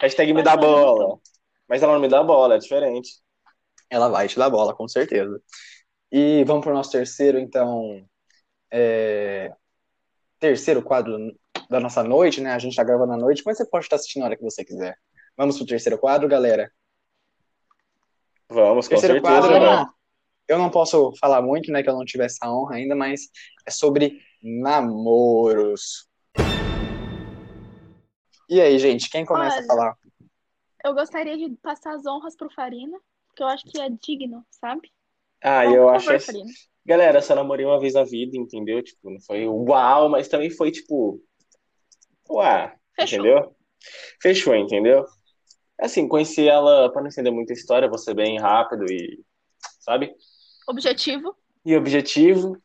Hashtag 0.01 0.33
me 0.33 0.43
dá 0.43 0.55
bola. 0.57 1.03
então. 1.05 1.21
Mas 1.67 1.81
ela 1.81 1.93
não 1.93 1.99
me 2.01 2.07
dá 2.07 2.21
bola, 2.21 2.55
é 2.55 2.57
diferente. 2.59 3.09
Ela 3.95 4.09
vai 4.09 4.27
te 4.27 4.37
dar 4.37 4.49
bola, 4.49 4.75
com 4.75 4.89
certeza. 4.89 5.41
E 6.11 6.43
vamos 6.43 6.65
pro 6.65 6.73
nosso 6.73 6.91
terceiro, 6.91 7.39
então. 7.39 8.05
é, 8.69 9.49
Terceiro 10.37 10.83
quadro 10.83 11.17
da 11.69 11.79
nossa 11.79 12.03
noite, 12.03 12.41
né? 12.41 12.51
A 12.51 12.59
gente 12.59 12.75
tá 12.75 12.83
gravando 12.83 13.13
à 13.13 13.17
noite, 13.17 13.41
mas 13.45 13.55
você 13.55 13.65
pode 13.65 13.85
estar 13.85 13.95
assistindo 13.95 14.23
a 14.23 14.25
hora 14.25 14.35
que 14.35 14.43
você 14.43 14.65
quiser. 14.65 14.97
Vamos 15.37 15.55
pro 15.55 15.65
terceiro 15.65 15.97
quadro, 15.97 16.27
galera. 16.27 16.69
Vamos, 18.49 18.85
com 18.89 18.95
Terceiro 18.95 19.15
certeza. 19.15 19.41
quadro, 19.41 19.53
né? 19.57 19.65
não, 19.65 19.89
eu 20.49 20.57
não 20.57 20.69
posso 20.69 21.13
falar 21.17 21.41
muito, 21.41 21.71
né? 21.71 21.81
Que 21.81 21.89
eu 21.89 21.95
não 21.95 22.03
tive 22.03 22.25
essa 22.25 22.51
honra 22.51 22.75
ainda, 22.75 22.97
mas 22.97 23.29
é 23.65 23.71
sobre 23.71 24.19
namoros. 24.43 26.09
E 28.49 28.59
aí, 28.59 28.77
gente, 28.77 29.09
quem 29.09 29.25
começa 29.25 29.55
a 29.55 29.59
Olha, 29.59 29.67
falar? 29.67 29.97
Eu 30.83 30.93
gostaria 30.93 31.37
de 31.37 31.55
passar 31.63 31.95
as 31.95 32.05
honras 32.05 32.35
pro 32.35 32.53
Farina, 32.53 32.99
porque 33.35 33.43
eu 33.43 33.47
acho 33.47 33.65
que 33.65 33.77
é 33.81 33.89
digno, 33.89 34.45
sabe? 34.49 34.89
Ah, 35.43 35.65
Então, 35.65 35.75
eu 35.75 35.89
acho. 35.89 36.05
favor, 36.05 36.15
assim- 36.15 36.25
Farina. 36.31 36.51
Galera, 36.85 37.17
eu 37.17 37.21
só 37.21 37.35
namorei 37.35 37.65
uma 37.65 37.79
vez 37.79 37.93
na 37.95 38.03
vida, 38.05 38.37
entendeu? 38.37 38.81
Tipo, 38.81 39.09
não 39.09 39.19
foi 39.19 39.45
uau, 39.47 40.07
mas 40.07 40.27
também 40.29 40.49
foi 40.49 40.71
tipo. 40.71 41.19
Uau, 42.29 42.71
Fechou. 42.95 43.19
entendeu? 43.19 43.55
Fechou, 44.21 44.55
entendeu? 44.55 45.05
Assim, 45.79 46.07
conheci 46.07 46.47
ela, 46.47 46.89
pra 46.91 47.01
não 47.01 47.09
entender 47.09 47.31
muita 47.31 47.51
história, 47.53 47.89
vou 47.89 47.97
ser 47.97 48.13
bem 48.13 48.39
rápido 48.39 48.85
e. 48.89 49.21
Sabe? 49.79 50.15
Objetivo. 50.67 51.35
E 51.65 51.75
objetivo. 51.75 52.57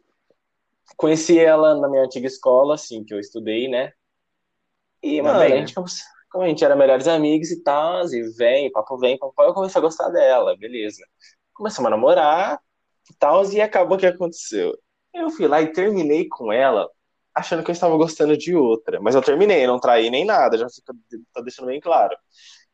Conheci 0.97 1.39
ela 1.39 1.75
na 1.75 1.89
minha 1.89 2.05
antiga 2.05 2.27
escola, 2.27 2.75
assim, 2.75 3.03
que 3.05 3.13
eu 3.13 3.19
estudei, 3.19 3.69
né? 3.69 3.93
E, 5.03 5.21
mano, 5.23 5.41
a 5.41 5.49
gente, 5.49 5.75
como 6.31 6.45
a 6.45 6.49
gente 6.49 6.65
era 6.65 6.77
melhores 6.77 7.09
amigos 7.09 7.51
e 7.51 7.63
tal, 7.63 8.05
e 8.07 8.23
vem, 8.37 8.71
papo 8.71 8.97
vem, 8.99 9.19
papo 9.19 9.43
eu 9.43 9.55
comecei 9.55 9.79
a 9.79 9.83
gostar 9.83 10.09
dela, 10.11 10.57
beleza. 10.57 11.05
Começamos 11.53 11.89
a 11.89 11.91
namorar 11.91 12.61
e 13.11 13.15
tal, 13.15 13.45
e 13.53 13.61
acabou 13.61 13.97
o 13.97 14.01
que 14.01 14.07
aconteceu. 14.07 14.77
Eu 15.13 15.31
fui 15.31 15.49
lá 15.49 15.61
e 15.61 15.73
terminei 15.73 16.29
com 16.29 16.53
ela, 16.53 16.89
achando 17.35 17.65
que 17.65 17.71
eu 17.71 17.73
estava 17.75 17.97
gostando 17.97 18.37
de 18.37 18.55
outra. 18.55 19.01
Mas 19.01 19.15
eu 19.15 19.23
terminei, 19.23 19.67
não 19.67 19.81
traí 19.81 20.11
nem 20.11 20.25
nada, 20.25 20.57
já 20.57 20.69
fica, 20.71 20.95
tá 21.33 21.41
deixando 21.43 21.67
bem 21.67 21.81
claro. 21.81 22.17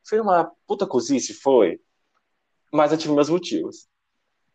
Foi 0.08 0.20
uma 0.20 0.52
puta 0.66 0.86
cozice, 0.86 1.34
foi. 1.34 1.80
Mas 2.72 2.92
eu 2.92 2.98
tive 2.98 3.14
meus 3.14 3.30
motivos. 3.30 3.88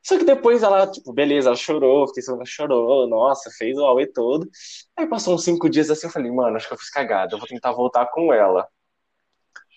Só 0.04 0.18
que 0.18 0.24
depois 0.26 0.64
ela, 0.64 0.88
tipo, 0.92 1.14
beleza, 1.14 1.50
ela 1.50 1.56
chorou, 1.56 2.08
fiquei 2.08 2.24
sabendo 2.24 2.46
chorou, 2.48 3.08
nossa, 3.08 3.52
fez 3.58 3.78
o 3.78 3.86
auê 3.86 4.08
todo. 4.08 4.50
Aí 4.98 5.08
passou 5.08 5.36
uns 5.36 5.44
cinco 5.44 5.70
dias 5.70 5.90
assim, 5.92 6.08
eu 6.08 6.12
falei, 6.14 6.32
mano, 6.32 6.58
acho 6.58 6.68
que 6.68 6.74
eu 6.74 6.78
fiz 6.78 6.90
cagada, 6.90 7.36
eu 7.36 7.40
vou 7.40 7.48
tentar 7.48 7.72
voltar 7.74 8.08
com 8.08 8.34
ela. 8.34 8.68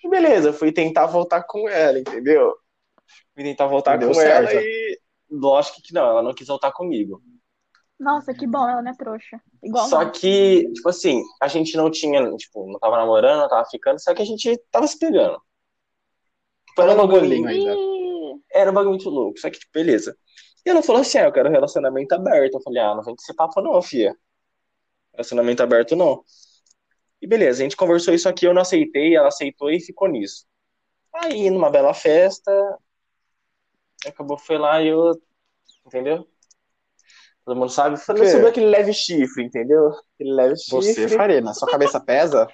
E 0.04 0.08
beleza, 0.08 0.50
eu 0.50 0.52
fui 0.52 0.70
tentar 0.70 1.06
voltar 1.06 1.42
com 1.44 1.66
ela, 1.66 1.98
entendeu? 1.98 2.54
Fui 3.32 3.42
tentar 3.42 3.66
voltar 3.66 3.96
Deu 3.96 4.08
com 4.08 4.14
certo. 4.14 4.50
ela 4.50 4.62
e. 4.62 5.00
Lógico 5.30 5.80
que 5.82 5.94
não, 5.94 6.06
ela 6.06 6.22
não 6.22 6.34
quis 6.34 6.46
voltar 6.46 6.70
comigo. 6.72 7.22
Nossa, 7.98 8.34
que 8.34 8.46
bom, 8.46 8.68
ela 8.68 8.82
não 8.82 8.90
é 8.90 8.94
trouxa. 8.94 9.40
Igual 9.62 9.88
Só 9.88 10.04
que, 10.10 10.70
tipo 10.74 10.88
assim, 10.90 11.22
a 11.40 11.48
gente 11.48 11.74
não 11.76 11.90
tinha, 11.90 12.22
tipo, 12.36 12.70
não 12.70 12.78
tava 12.78 12.98
namorando, 12.98 13.40
não 13.40 13.48
tava 13.48 13.64
ficando, 13.64 13.98
só 13.98 14.14
que 14.14 14.20
a 14.20 14.26
gente 14.26 14.56
tava 14.70 14.86
se 14.86 14.98
pegando. 14.98 15.40
Tipo, 16.68 16.82
era 16.82 16.92
um 16.92 16.96
bagulho. 16.96 17.50
Ih, 17.50 18.42
era 18.52 18.70
um 18.70 18.74
bagulho 18.74 18.90
muito 18.90 19.08
louco, 19.08 19.38
só 19.38 19.48
que, 19.48 19.58
tipo, 19.58 19.72
beleza. 19.72 20.14
E 20.66 20.70
ela 20.70 20.82
falou 20.82 21.00
assim, 21.00 21.18
ah, 21.18 21.24
eu 21.24 21.32
quero 21.32 21.48
relacionamento 21.48 22.14
aberto. 22.14 22.54
Eu 22.54 22.62
falei, 22.62 22.82
ah, 22.82 22.94
não 22.94 23.02
vem 23.02 23.16
com 23.16 23.22
esse 23.22 23.34
papo 23.34 23.60
não, 23.62 23.80
fia. 23.80 24.14
Relacionamento 25.14 25.62
aberto 25.62 25.96
não. 25.96 26.22
E 27.24 27.26
beleza, 27.26 27.62
a 27.62 27.64
gente 27.64 27.74
conversou 27.74 28.12
isso 28.12 28.28
aqui, 28.28 28.44
eu 28.44 28.52
não 28.52 28.60
aceitei, 28.60 29.16
ela 29.16 29.28
aceitou 29.28 29.70
e 29.70 29.80
ficou 29.80 30.06
nisso. 30.06 30.44
Aí, 31.14 31.48
numa 31.48 31.70
bela 31.70 31.94
festa, 31.94 32.52
acabou, 34.06 34.36
foi 34.36 34.58
lá 34.58 34.82
e 34.82 34.88
eu, 34.88 35.18
entendeu? 35.86 36.28
Todo 37.42 37.58
mundo 37.58 37.70
sabe, 37.70 37.96
quê? 37.96 38.26
sobre 38.26 38.48
aquele 38.48 38.66
leve 38.66 38.92
chifre, 38.92 39.42
entendeu? 39.42 39.88
Aquele 40.14 40.34
leve 40.34 40.54
Você, 40.68 40.92
chifre. 40.92 41.16
Farina, 41.16 41.54
sua 41.54 41.66
cabeça 41.66 41.98
pesa? 41.98 42.46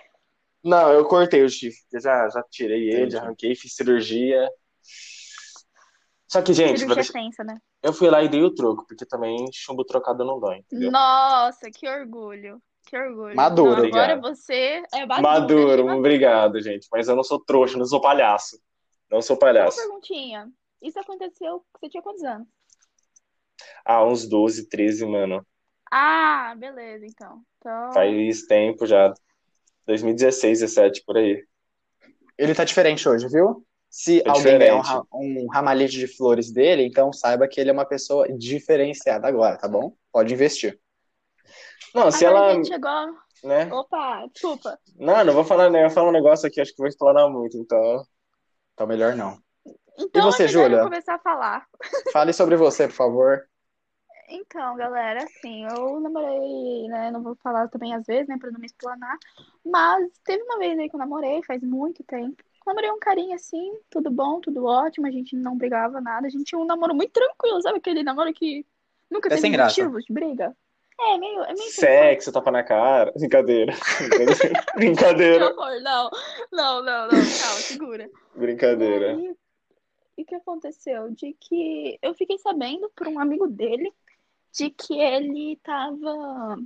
Não, 0.62 0.92
eu 0.92 1.04
cortei 1.04 1.42
o 1.42 1.48
chifre, 1.48 1.80
eu 1.92 2.00
já, 2.00 2.28
já 2.28 2.40
tirei 2.48 2.90
ele, 2.90 2.96
Entendi. 2.98 3.12
já 3.14 3.22
arranquei, 3.22 3.56
fiz 3.56 3.74
cirurgia. 3.74 4.48
Só 6.28 6.42
que, 6.42 6.52
gente, 6.52 6.86
pra 6.86 7.44
né? 7.44 7.58
eu 7.82 7.92
fui 7.92 8.08
lá 8.08 8.22
e 8.22 8.28
dei 8.28 8.44
o 8.44 8.54
troco, 8.54 8.86
porque 8.86 9.04
também 9.04 9.48
chumbo 9.52 9.84
trocado 9.84 10.24
não 10.24 10.38
dói, 10.38 10.58
entendeu? 10.58 10.92
Nossa, 10.92 11.68
que 11.72 11.88
orgulho. 11.88 12.62
Que 12.86 12.96
orgulho. 12.96 13.36
Maduro. 13.36 13.70
Não, 13.82 13.88
agora 13.88 14.14
Obrigado. 14.14 14.20
você 14.22 14.82
é 14.92 15.06
maduro. 15.06 15.22
Maduro, 15.22 15.96
obrigado, 15.96 16.60
gente. 16.60 16.88
Mas 16.90 17.08
eu 17.08 17.14
não 17.16 17.22
sou 17.22 17.38
trouxa, 17.38 17.78
não 17.78 17.86
sou 17.86 18.00
palhaço. 18.00 18.60
Não 19.10 19.20
sou 19.22 19.34
Uma 19.36 19.40
palhaço. 19.40 19.76
perguntinha. 19.76 20.48
Isso 20.82 20.98
aconteceu, 20.98 21.64
você 21.78 21.88
tinha 21.88 22.02
quantos 22.02 22.22
anos? 22.24 22.48
Ah, 23.84 24.04
uns 24.04 24.26
12, 24.26 24.68
13, 24.68 25.04
mano. 25.06 25.46
Ah, 25.90 26.54
beleza, 26.56 27.04
então. 27.06 27.42
Então, 27.58 27.92
Faz 27.92 28.42
tempo 28.46 28.86
já. 28.86 29.12
2016, 29.86 30.60
17, 30.60 31.02
por 31.04 31.16
aí. 31.18 31.44
Ele 32.38 32.54
tá 32.54 32.64
diferente 32.64 33.08
hoje, 33.08 33.28
viu? 33.28 33.64
Se 33.90 34.22
Tá 34.22 34.32
alguém 34.32 34.56
ganhar 34.58 35.02
um, 35.12 35.44
um 35.44 35.46
ramalhete 35.48 35.98
de 35.98 36.06
flores 36.06 36.50
dele, 36.52 36.84
então 36.84 37.12
saiba 37.12 37.48
que 37.48 37.60
ele 37.60 37.70
é 37.70 37.72
uma 37.72 37.84
pessoa 37.84 38.26
diferenciada 38.32 39.26
agora, 39.26 39.58
tá 39.58 39.66
bom? 39.68 39.92
Pode 40.12 40.32
investir. 40.32 40.80
Não, 41.94 42.10
se 42.10 42.24
agora 42.26 42.54
ela, 42.54 42.64
chegou... 42.64 43.16
né? 43.44 43.72
Opa, 43.72 44.26
desculpa. 44.32 44.78
Não, 44.98 45.24
não 45.24 45.32
vou 45.34 45.44
falar, 45.44 45.70
né? 45.70 45.80
Eu 45.80 45.86
vou 45.86 45.94
falar 45.94 46.08
um 46.08 46.12
negócio 46.12 46.46
aqui, 46.46 46.60
acho 46.60 46.72
que 46.72 46.78
vou 46.78 46.86
explorar 46.86 47.28
muito, 47.28 47.56
então. 47.56 48.02
Então, 48.74 48.86
melhor 48.86 49.14
não. 49.16 49.38
Então 49.98 50.22
você, 50.30 50.44
melhor 50.46 50.62
eu 50.62 50.68
Júlia? 50.68 50.82
começar 50.84 51.14
a 51.14 51.18
falar. 51.18 51.66
Fale 52.12 52.32
sobre 52.32 52.56
você, 52.56 52.86
por 52.86 52.94
favor. 52.94 53.46
Então, 54.32 54.76
galera, 54.76 55.24
assim, 55.24 55.64
eu 55.64 55.98
namorei, 56.00 56.86
né? 56.88 57.10
Não 57.10 57.20
vou 57.22 57.34
falar 57.42 57.68
também 57.68 57.92
às 57.94 58.06
vezes, 58.06 58.28
né? 58.28 58.36
Pra 58.38 58.50
não 58.50 58.60
me 58.60 58.66
explanar. 58.66 59.18
Mas 59.64 60.08
teve 60.24 60.42
uma 60.44 60.58
vez 60.58 60.78
aí 60.78 60.88
que 60.88 60.94
eu 60.94 61.00
namorei, 61.00 61.42
faz 61.42 61.60
muito 61.62 62.04
tempo. 62.04 62.40
Namorei 62.64 62.90
um 62.92 62.98
carinha 63.00 63.34
assim, 63.34 63.72
tudo 63.90 64.10
bom, 64.10 64.38
tudo 64.40 64.64
ótimo, 64.64 65.06
a 65.06 65.10
gente 65.10 65.34
não 65.34 65.56
brigava 65.56 66.00
nada. 66.00 66.26
A 66.28 66.30
gente 66.30 66.44
tinha 66.44 66.60
um 66.60 66.64
namoro 66.64 66.94
muito 66.94 67.10
tranquilo, 67.12 67.60
sabe 67.60 67.78
aquele 67.78 68.04
namoro 68.04 68.32
que 68.32 68.64
nunca 69.10 69.28
É 69.28 69.34
teve 69.34 69.48
graça. 69.50 69.82
motivos 69.82 70.04
de 70.04 70.12
briga? 70.12 70.56
É, 71.02 71.18
meio, 71.18 71.42
é 71.42 71.54
meio 71.54 71.70
Sexo, 71.70 72.30
tapa 72.30 72.50
na 72.50 72.62
cara. 72.62 73.12
Brincadeira. 73.12 73.72
Que 74.72 74.76
Brincadeira. 74.76 75.50
horror, 75.50 75.80
não, 75.80 76.10
não, 76.52 76.82
não, 76.82 77.02
não, 77.02 77.08
calma, 77.10 77.60
segura. 77.60 78.10
Brincadeira. 78.34 79.12
E 79.12 79.34
e 80.20 80.22
o 80.22 80.26
que 80.26 80.34
aconteceu? 80.34 81.10
De 81.12 81.32
que 81.32 81.98
eu 82.02 82.14
fiquei 82.14 82.36
sabendo 82.36 82.90
por 82.94 83.08
um 83.08 83.18
amigo 83.18 83.48
dele 83.48 83.90
de 84.52 84.68
que 84.68 84.92
ele 85.00 85.56
tava. 85.62 86.58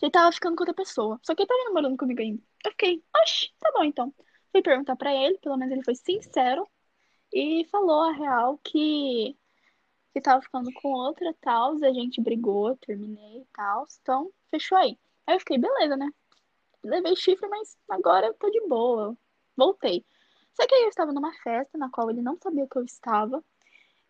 Ele 0.00 0.10
tava 0.12 0.30
ficando 0.30 0.54
com 0.54 0.62
outra 0.62 0.74
pessoa. 0.74 1.18
Só 1.24 1.34
que 1.34 1.42
ele 1.42 1.48
tava 1.48 1.64
namorando 1.64 1.96
comigo 1.96 2.20
ainda. 2.20 2.40
Eu 2.64 2.70
fiquei, 2.70 3.02
oxe, 3.20 3.52
tá 3.58 3.72
bom 3.74 3.82
então. 3.82 4.14
Fui 4.52 4.62
perguntar 4.62 4.94
pra 4.94 5.12
ele, 5.12 5.38
pelo 5.38 5.56
menos 5.56 5.72
ele 5.72 5.82
foi 5.82 5.96
sincero 5.96 6.64
e 7.32 7.66
falou 7.68 8.02
a 8.02 8.12
real 8.12 8.60
que, 8.62 9.36
que 10.14 10.20
tava 10.20 10.40
ficando 10.40 10.72
com 10.74 10.88
outra 10.92 11.28
e 11.28 11.34
tal. 11.34 11.72
A 11.84 11.92
gente 11.92 12.20
brigou, 12.20 12.76
terminei 12.76 13.40
e 13.40 13.46
tal. 13.52 13.84
Então, 14.00 14.30
fechou 14.50 14.78
aí. 14.78 14.96
Aí 15.26 15.34
eu 15.34 15.40
fiquei, 15.40 15.58
beleza, 15.58 15.96
né? 15.96 16.08
Levei 16.84 17.16
chifre, 17.16 17.48
mas 17.48 17.76
agora 17.90 18.28
eu 18.28 18.34
tô 18.34 18.48
de 18.48 18.60
boa. 18.68 19.16
Voltei. 19.56 20.04
Só 20.54 20.66
que 20.66 20.74
aí 20.74 20.82
eu 20.84 20.88
estava 20.88 21.12
numa 21.12 21.32
festa 21.42 21.76
na 21.76 21.90
qual 21.90 22.10
ele 22.10 22.22
não 22.22 22.38
sabia 22.40 22.66
que 22.68 22.76
eu 22.78 22.84
estava. 22.84 23.42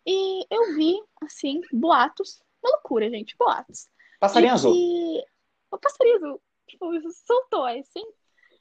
E 0.06 0.46
eu 0.50 0.74
vi, 0.74 1.02
assim, 1.22 1.62
boatos. 1.72 2.42
Uma 2.62 2.72
loucura, 2.72 3.08
gente, 3.08 3.34
boatos. 3.38 3.88
Passarinho 4.20 4.52
azul. 4.52 4.72
que- 4.74 5.24
O 5.70 5.78
passarinho 5.78 6.16
azul, 6.16 6.42
tipo, 6.66 7.10
soltou, 7.12 7.64
assim. 7.64 8.04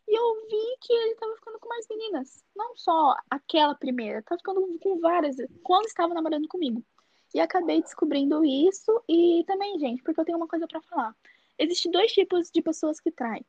E 0.07 0.17
eu 0.17 0.47
vi 0.49 0.77
que 0.81 0.93
ele 0.93 1.15
tava 1.15 1.35
ficando 1.35 1.59
com 1.59 1.67
mais 1.69 1.85
meninas. 1.89 2.43
Não 2.55 2.75
só 2.77 3.15
aquela 3.29 3.75
primeira, 3.75 4.21
tava 4.23 4.39
ficando 4.39 4.79
com 4.81 4.99
várias 4.99 5.35
quando 5.63 5.85
estava 5.85 6.13
namorando 6.13 6.47
comigo. 6.47 6.83
E 7.33 7.39
acabei 7.39 7.81
descobrindo 7.81 8.45
isso. 8.45 9.03
E 9.09 9.43
também, 9.47 9.79
gente, 9.79 10.03
porque 10.03 10.19
eu 10.19 10.25
tenho 10.25 10.37
uma 10.37 10.47
coisa 10.47 10.67
pra 10.67 10.81
falar. 10.81 11.15
Existem 11.57 11.91
dois 11.91 12.11
tipos 12.11 12.51
de 12.51 12.61
pessoas 12.61 12.99
que 12.99 13.11
traem. 13.11 13.45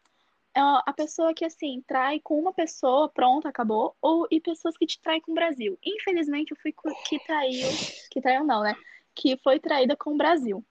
É 0.57 0.61
A 0.61 0.92
pessoa 0.92 1.35
que, 1.35 1.44
assim, 1.44 1.83
trai 1.87 2.20
com 2.20 2.38
uma 2.38 2.53
pessoa, 2.53 3.09
pronto, 3.09 3.47
acabou. 3.49 3.97
Ou 4.01 4.27
e 4.31 4.40
pessoas 4.40 4.77
que 4.77 4.87
te 4.87 5.01
traem 5.01 5.20
com 5.20 5.33
o 5.33 5.35
Brasil. 5.35 5.79
Infelizmente, 5.85 6.53
eu 6.53 6.57
fui 6.57 6.73
que 7.09 7.18
traiu. 7.25 7.68
Que 8.11 8.20
traiu 8.20 8.44
não, 8.44 8.62
né? 8.62 8.75
Que 9.14 9.37
foi 9.38 9.59
traída 9.59 9.97
com 9.97 10.14
o 10.14 10.16
Brasil. 10.16 10.64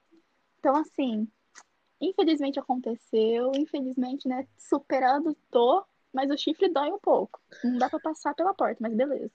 Então, 0.60 0.76
assim, 0.78 1.28
infelizmente 2.00 2.60
aconteceu. 2.60 3.52
Infelizmente, 3.56 4.28
né? 4.28 4.48
Superando, 4.58 5.36
tô. 5.52 5.86
Mas 6.14 6.30
o 6.32 6.38
chifre 6.38 6.70
dói 6.70 6.90
um 6.92 7.00
pouco. 7.00 7.42
Não 7.64 7.78
dá 7.78 7.90
pra 7.90 8.00
passar 8.00 8.34
pela 8.34 8.54
porta, 8.54 8.78
mas 8.80 8.94
beleza. 8.94 9.32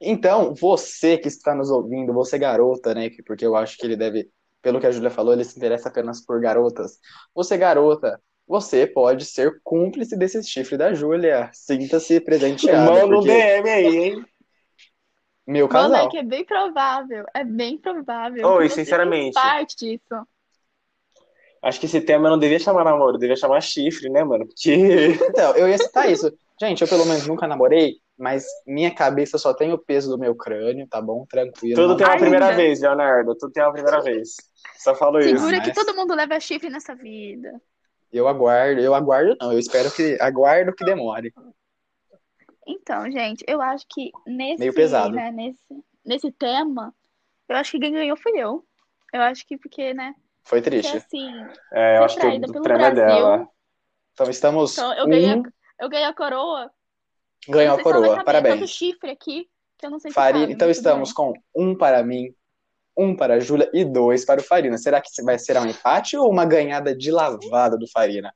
Então, 0.00 0.54
você 0.54 1.16
que 1.18 1.28
está 1.28 1.54
nos 1.54 1.70
ouvindo, 1.70 2.12
você 2.12 2.38
garota, 2.38 2.94
né? 2.94 3.10
que- 3.10 3.22
Porque 3.22 3.44
eu 3.44 3.56
acho 3.56 3.76
que 3.76 3.86
ele 3.86 3.96
deve, 3.96 4.28
pelo 4.62 4.80
que 4.80 4.86
a 4.86 4.90
Júlia 4.90 5.10
falou, 5.10 5.32
ele 5.32 5.44
se 5.44 5.56
interessa 5.56 5.88
apenas 5.88 6.24
por 6.24 6.40
garotas. 6.40 6.98
Você, 7.34 7.56
garota, 7.56 8.20
você 8.46 8.86
pode 8.86 9.24
ser 9.24 9.60
cúmplice 9.62 10.16
desse 10.16 10.42
chifre 10.42 10.76
da 10.76 10.94
Júlia. 10.94 11.50
Sinta-se 11.52 12.20
presenteado. 12.20 12.90
Manda 12.92 13.06
um 13.06 13.10
porque 13.10 13.28
DM 13.28 13.68
aí, 13.70 13.96
hein? 13.96 14.24
meu 15.46 15.66
Mano, 15.68 15.92
casal. 15.94 16.06
é 16.06 16.10
que 16.10 16.18
é 16.18 16.22
bem 16.22 16.44
provável. 16.44 17.24
É 17.34 17.44
bem 17.44 17.78
provável. 17.78 18.46
Oi, 18.48 18.68
sinceramente. 18.68 19.34
parte 19.34 19.76
disso. 19.76 20.26
Acho 21.62 21.80
que 21.80 21.86
esse 21.86 22.00
tema 22.00 22.30
não 22.30 22.38
devia 22.38 22.58
chamar 22.58 22.84
namoro, 22.84 23.18
devia 23.18 23.34
chamar 23.34 23.60
chifre, 23.60 24.08
né, 24.08 24.22
mano? 24.22 24.46
Porque. 24.46 24.74
Então, 25.28 25.56
eu 25.56 25.68
ia 25.68 25.76
citar 25.78 26.10
isso. 26.10 26.32
Gente, 26.60 26.82
eu 26.82 26.88
pelo 26.88 27.04
menos 27.04 27.26
nunca 27.26 27.46
namorei, 27.48 27.96
mas 28.18 28.44
minha 28.66 28.92
cabeça 28.94 29.38
só 29.38 29.54
tem 29.54 29.72
o 29.72 29.78
peso 29.78 30.10
do 30.10 30.18
meu 30.18 30.34
crânio, 30.34 30.86
tá 30.88 31.00
bom? 31.00 31.24
Tranquilo. 31.26 31.76
Tudo 31.80 31.96
tem 31.96 32.04
uma 32.06 32.12
Ainda. 32.14 32.22
primeira 32.24 32.52
vez, 32.52 32.80
Leonardo. 32.80 33.34
Tudo 33.36 33.52
tem 33.52 33.62
uma 33.62 33.72
primeira 33.72 34.00
vez. 34.02 34.34
Só 34.78 34.94
falo 34.94 35.18
isso. 35.20 35.30
Segura 35.38 35.58
mas- 35.58 35.68
que 35.68 35.72
todo 35.74 35.94
mundo 35.96 36.14
leva 36.14 36.38
chifre 36.40 36.68
nessa 36.68 36.94
vida. 36.94 37.60
Eu 38.12 38.26
aguardo, 38.26 38.80
eu 38.80 38.94
aguardo 38.94 39.36
não, 39.40 39.52
eu 39.52 39.58
espero 39.58 39.90
que 39.92 40.16
aguardo 40.20 40.74
que 40.74 40.84
demore. 40.84 41.32
Então, 42.66 43.10
gente, 43.10 43.44
eu 43.46 43.60
acho 43.60 43.86
que 43.88 44.10
nesse, 44.26 44.60
Meio 44.60 44.74
pesado. 44.74 45.14
né, 45.14 45.30
nesse, 45.30 45.58
nesse 46.04 46.30
tema, 46.32 46.94
eu 47.48 47.56
acho 47.56 47.72
que 47.72 47.78
quem 47.80 47.92
ganhou 47.92 48.16
fui 48.16 48.32
eu. 48.36 48.64
Eu 49.12 49.22
acho 49.22 49.46
que 49.46 49.56
porque, 49.56 49.94
né, 49.94 50.14
Foi 50.44 50.60
porque 50.60 50.70
triste. 50.80 50.96
assim, 50.96 51.30
É, 51.72 51.98
eu 51.98 52.04
acho 52.04 52.18
que 52.18 52.26
o 52.26 52.40
pelo 52.40 52.58
é 52.58 52.60
Brasil. 52.78 52.94
dela. 52.94 53.48
Então 54.12 54.28
estamos 54.30 54.72
então 54.72 54.92
eu 54.94 55.06
ganhei, 55.06 55.34
um 55.34 55.42
a, 55.42 55.84
eu 55.84 55.88
ganhei 55.88 56.06
a 56.06 56.12
coroa. 56.12 56.70
Ganhou 57.46 57.74
a 57.74 57.76
se 57.78 57.82
coroa. 57.82 58.24
Parabéns. 58.24 58.70
chifre 58.70 59.10
aqui, 59.10 59.46
que 59.76 59.86
eu 59.86 59.90
não 59.90 59.98
sei 60.00 60.10
se 60.10 60.14
Farina, 60.14 60.40
sabe, 60.40 60.52
então 60.54 60.70
estamos 60.70 61.12
com 61.12 61.32
um 61.54 61.76
para 61.76 62.02
mim, 62.02 62.34
um 62.96 63.14
para 63.14 63.34
a 63.34 63.40
Júlia 63.40 63.70
e 63.72 63.84
dois 63.84 64.24
para 64.24 64.40
o 64.40 64.44
Farina. 64.44 64.78
Será 64.78 65.00
que 65.00 65.10
vai 65.22 65.38
ser 65.38 65.56
um 65.58 65.66
empate 65.66 66.16
ou 66.16 66.30
uma 66.30 66.44
ganhada 66.44 66.96
de 66.96 67.10
lavada 67.10 67.76
do 67.76 67.86
Farina? 67.90 68.32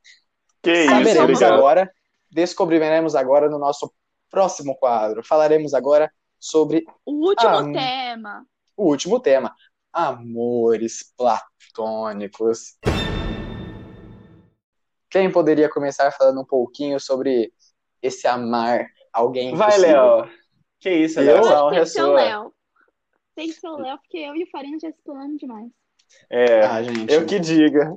Que 0.62 0.72
isso, 0.84 0.90
Saberemos 0.90 1.20
obrigado. 1.22 1.52
agora, 1.54 1.92
descobriremos 2.30 3.14
agora 3.16 3.48
no 3.48 3.58
nosso 3.58 3.92
próximo 4.30 4.76
quadro. 4.76 5.24
Falaremos 5.24 5.74
agora 5.74 6.10
sobre 6.38 6.84
O 7.04 7.28
último 7.28 7.48
Ah, 7.50 7.72
tema. 7.72 8.46
o 8.76 8.84
último 8.88 9.18
tema: 9.20 9.54
amores 9.92 11.12
platônicos. 11.16 12.76
Quem 15.10 15.30
poderia 15.30 15.68
começar 15.68 16.10
falando 16.12 16.40
um 16.40 16.44
pouquinho 16.44 16.98
sobre 16.98 17.52
esse 18.02 18.26
amar 18.26 18.86
alguém 19.12 19.54
Vai? 19.54 19.78
Léo. 19.78 20.28
Que 20.80 20.90
isso, 20.90 21.20
Eu? 21.20 21.26
Léo? 21.26 21.44
Eu 21.44 21.48
acho 21.52 21.64
que 21.64 21.70
tem 21.74 21.80
que 21.84 21.86
ser 21.90 22.02
o. 22.02 22.12
Léo. 22.12 22.54
Tem 23.34 23.46
que 23.48 23.54
ser 23.54 23.68
o 23.68 23.76
Léo, 23.76 23.98
porque 23.98 24.18
eu 24.18 24.36
e 24.36 24.42
o 24.44 24.50
Farina 24.50 24.78
já 24.80 24.88
exploramos 24.88 25.38
demais. 25.38 25.70
É, 26.28 26.60
Ah, 26.64 26.82
gente. 26.82 27.12
eu 27.12 27.24
que 27.24 27.38
diga. 27.38 27.96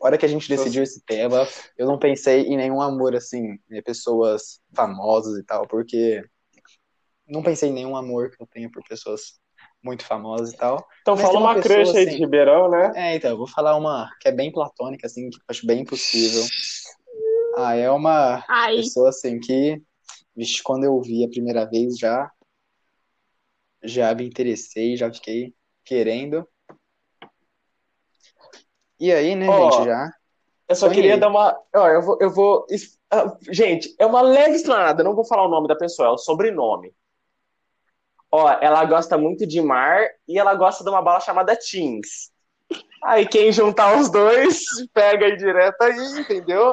A 0.00 0.06
hora 0.06 0.16
que 0.16 0.24
a 0.24 0.28
gente 0.28 0.48
decidiu 0.48 0.82
esse 0.82 1.02
tema, 1.04 1.46
eu 1.76 1.86
não 1.86 1.98
pensei 1.98 2.42
em 2.42 2.56
nenhum 2.56 2.80
amor 2.80 3.14
assim, 3.14 3.58
de 3.68 3.82
pessoas 3.82 4.60
famosas 4.74 5.38
e 5.38 5.44
tal, 5.44 5.66
porque 5.66 6.24
não 7.28 7.42
pensei 7.42 7.68
em 7.68 7.72
nenhum 7.72 7.94
amor 7.96 8.30
que 8.30 8.42
eu 8.42 8.46
tenha 8.46 8.70
por 8.70 8.82
pessoas 8.88 9.38
muito 9.82 10.04
famosas 10.04 10.52
e 10.52 10.56
tal. 10.56 10.86
Então 11.02 11.14
Mas 11.16 11.22
fala 11.24 11.38
uma 11.38 11.52
uma 11.52 11.54
pessoa, 11.62 11.74
crush 11.76 11.96
aí 11.96 12.04
de 12.04 12.10
assim- 12.12 12.18
Ribeirão, 12.20 12.70
né? 12.70 12.92
É, 12.94 13.16
então, 13.16 13.30
eu 13.30 13.36
vou 13.36 13.46
falar 13.46 13.76
uma 13.76 14.10
que 14.20 14.28
é 14.28 14.32
bem 14.32 14.50
platônica, 14.52 15.06
assim, 15.06 15.28
que 15.28 15.36
eu 15.36 15.42
acho 15.48 15.66
bem 15.66 15.80
impossível. 15.80 16.42
Ah, 17.62 17.74
é 17.74 17.90
uma 17.90 18.44
Ai, 18.48 18.76
pessoa 18.76 19.10
assim 19.10 19.38
que, 19.38 19.80
vixe, 20.34 20.62
quando 20.62 20.84
eu 20.84 21.00
vi 21.00 21.24
a 21.24 21.28
primeira 21.28 21.64
vez 21.68 21.98
já, 21.98 22.30
já 23.82 24.14
me 24.14 24.26
interessei, 24.26 24.96
já 24.96 25.12
fiquei 25.12 25.54
querendo. 25.84 26.48
E 28.98 29.12
aí, 29.12 29.34
né, 29.34 29.46
Ó, 29.48 29.70
gente, 29.70 29.84
já. 29.84 30.10
Eu 30.68 30.76
só 30.76 30.86
Sonhei. 30.86 31.02
queria 31.02 31.18
dar 31.18 31.28
uma. 31.28 31.58
Ó, 31.74 31.88
eu 31.88 32.02
vou. 32.02 32.18
Eu 32.20 32.30
vou... 32.30 32.66
ah, 33.10 33.36
Gente, 33.50 33.94
é 33.98 34.06
uma 34.06 34.20
leve 34.22 34.56
explanada, 34.56 35.02
não 35.02 35.14
vou 35.14 35.24
falar 35.24 35.46
o 35.46 35.50
nome 35.50 35.68
da 35.68 35.76
pessoa, 35.76 36.08
é 36.08 36.12
o 36.12 36.18
sobrenome. 36.18 36.94
Ó, 38.30 38.48
ela 38.60 38.84
gosta 38.84 39.18
muito 39.18 39.46
de 39.46 39.60
mar 39.60 40.06
e 40.28 40.38
ela 40.38 40.54
gosta 40.54 40.84
de 40.84 40.90
uma 40.90 41.02
bala 41.02 41.20
chamada 41.20 41.56
Teens. 41.56 42.30
Aí 43.02 43.26
quem 43.26 43.50
juntar 43.50 43.98
os 43.98 44.10
dois, 44.10 44.60
pega 44.94 45.26
aí 45.26 45.36
direto 45.36 45.80
aí, 45.82 46.20
entendeu? 46.20 46.72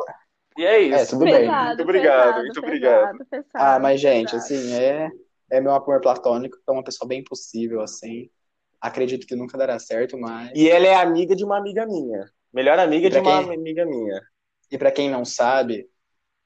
E 0.58 0.66
é 0.66 0.80
isso. 0.82 0.96
É, 0.96 1.06
tudo 1.06 1.26
bem. 1.26 1.34
pesado, 1.42 1.68
Muito 1.68 1.82
obrigado, 1.84 2.24
pesado, 2.26 2.42
muito 2.44 2.60
obrigado. 2.60 3.18
pesado, 3.30 3.48
Ah, 3.54 3.80
mas, 3.80 4.02
gente, 4.02 4.32
pesado. 4.32 4.44
assim, 4.44 4.74
é, 4.74 5.10
é 5.52 5.62
meu 5.62 5.72
amor 5.72 6.02
platônico, 6.02 6.58
é 6.68 6.72
uma 6.72 6.84
pessoa 6.84 7.08
bem 7.08 7.24
possível, 7.24 7.82
assim. 7.82 8.30
Acredito 8.82 9.26
que 9.28 9.36
nunca 9.36 9.58
dará 9.58 9.78
certo, 9.80 10.18
mas. 10.18 10.52
E 10.56 10.70
ela 10.70 10.86
é 10.88 10.96
amiga 10.96 11.36
de 11.36 11.44
uma 11.46 11.58
amiga 11.58 11.86
minha. 11.86 12.26
Melhor 12.54 12.80
amiga 12.80 13.10
de 13.10 13.20
uma 13.20 13.44
quem? 13.44 13.54
amiga 13.56 13.86
minha. 13.86 14.22
E 14.72 14.78
pra 14.78 14.92
quem 14.92 15.10
não 15.10 15.24
sabe, 15.24 15.88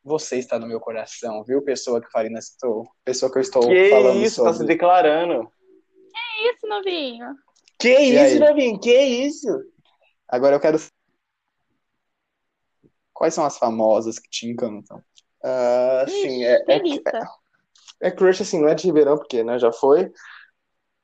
você 0.04 0.38
está 0.38 0.58
no 0.60 0.68
meu 0.68 0.80
coração, 0.80 1.44
viu, 1.44 1.62
pessoa 1.62 2.02
que 2.02 2.08
o 2.08 2.12
Farina 2.12 2.42
citou? 2.42 2.88
Pessoa 3.04 3.32
que 3.32 3.38
eu 3.38 3.42
estou 3.42 3.68
Que 3.68 3.90
falando 3.90 4.20
isso, 4.22 4.44
tá 4.44 4.52
se 4.52 4.60
sobre. 4.60 4.74
declarando. 4.74 5.50
Isso, 6.54 6.68
novinho. 6.68 7.28
Que 7.80 7.90
E 7.90 8.10
isso, 8.14 8.34
aí? 8.34 8.40
Davinho? 8.40 8.80
Que 8.80 8.96
isso? 9.00 9.48
Agora 10.28 10.56
eu 10.56 10.60
quero. 10.60 10.78
Quais 13.22 13.36
são 13.36 13.46
as 13.46 13.56
famosas 13.56 14.18
que 14.18 14.28
te 14.28 14.48
encantam? 14.48 15.00
Sim, 16.08 16.44
é, 16.44 16.56
é, 16.68 16.80
Delícia. 16.80 17.30
é 18.02 18.10
crush, 18.10 18.42
assim, 18.42 18.60
não 18.60 18.68
é 18.68 18.74
de 18.74 18.88
Ribeirão, 18.88 19.16
porque, 19.16 19.44
né, 19.44 19.60
já 19.60 19.72
foi. 19.72 20.12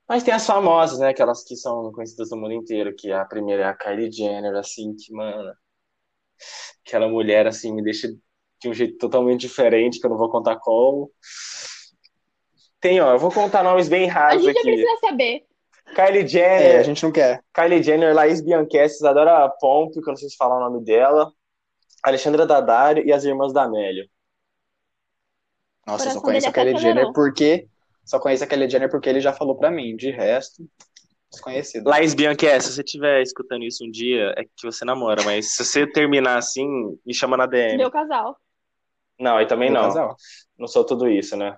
Mas 0.10 0.23
tem 0.23 0.34
as 0.34 0.47
famosas, 0.47 0.97
né, 0.97 1.10
aquelas 1.10 1.43
que 1.43 1.56
são 1.56 1.91
conhecidas 1.91 2.32
no 2.32 2.38
mundo 2.38 2.53
inteiro, 2.53 2.95
que 2.95 3.12
a 3.12 3.23
primeira 3.23 3.62
é 3.62 3.65
a 3.67 3.75
Kylie 3.75 4.12
Jenner, 4.12 4.56
assim, 4.56 4.95
que, 4.95 5.13
mano, 5.13 5.53
aquela 6.86 7.08
mulher, 7.08 7.45
assim, 7.45 7.71
me 7.71 7.84
deixa 7.84 8.08
de 8.08 8.67
um 8.69 8.73
jeito 8.73 8.97
totalmente 8.97 9.41
diferente, 9.41 9.99
que 9.99 10.06
eu 10.06 10.10
não 10.10 10.17
vou 10.17 10.30
contar 10.32 10.56
qual. 10.58 11.12
Tem, 12.82 12.99
ó, 12.99 13.12
eu 13.13 13.19
vou 13.19 13.32
contar 13.32 13.63
nomes 13.63 13.88
bem 13.89 14.08
A 14.08 14.13
rasos 14.13 14.45
gente 14.45 14.53
já 14.53 14.60
aqui. 14.60 14.71
precisa 14.75 14.97
saber. 14.97 15.45
Kylie 15.95 16.27
É, 16.56 16.77
a 16.77 16.84
Jenner, 16.84 16.84
gente 16.84 17.03
não 17.03 17.12
quer. 17.12 17.43
Kylie 17.53 17.84
Jenner, 17.84 18.15
Laís 18.15 18.41
Bianchessi, 18.41 18.95
Isadora 18.97 19.49
Pompeo, 19.60 20.01
que 20.01 20.10
eu 20.10 20.12
não 20.12 20.17
sei 20.17 20.30
se 20.30 20.36
falar 20.38 20.58
o 20.58 20.69
nome 20.71 20.84
dela, 20.84 21.32
Alexandra 22.08 22.46
Daddario 22.46 23.06
e 23.06 23.12
as 23.12 23.24
irmãs 23.24 23.54
da 23.54 23.63
Amélia. 23.63 24.08
Nossa, 25.86 26.10
eu 26.10 26.12
só 26.12 26.22
conheço 26.22 26.50
a 26.50 26.52
Kylie 26.52 26.78
Jenner 26.78 27.12
porque. 27.13 27.67
Só 28.04 28.20
conheço 28.20 28.43
a 28.43 28.48
Kylie 28.48 28.70
Jenner 28.70 28.89
porque 28.89 29.10
ele 29.10 29.22
já 29.22 29.34
falou 29.34 29.58
pra 29.58 29.72
mim. 29.72 29.96
De 29.96 30.12
resto, 30.12 30.67
desconhecido. 31.32 31.89
Laís 31.89 32.13
Bianchessi, 32.13 32.67
se 32.67 32.76
você 32.76 32.82
estiver 32.82 33.22
escutando 33.22 33.63
isso 33.63 33.86
um 33.86 33.91
dia, 33.91 34.34
é 34.38 34.43
que 34.43 34.65
você 34.65 34.86
namora, 34.86 35.24
mas 35.24 35.54
se 35.54 35.63
você 35.63 35.86
terminar 35.86 36.38
assim, 36.38 36.67
me 37.06 37.13
chama 37.13 37.38
na 37.38 37.46
DM. 37.46 37.78
Meu 37.78 37.91
casal. 37.91 38.38
Não, 39.20 39.38
aí 39.38 39.46
também 39.46 39.72
Meu 39.72 39.82
não. 39.82 39.88
casal. 39.88 40.15
Não 40.58 40.67
sou 40.67 40.86
tudo 40.86 41.10
isso, 41.10 41.36
né? 41.36 41.56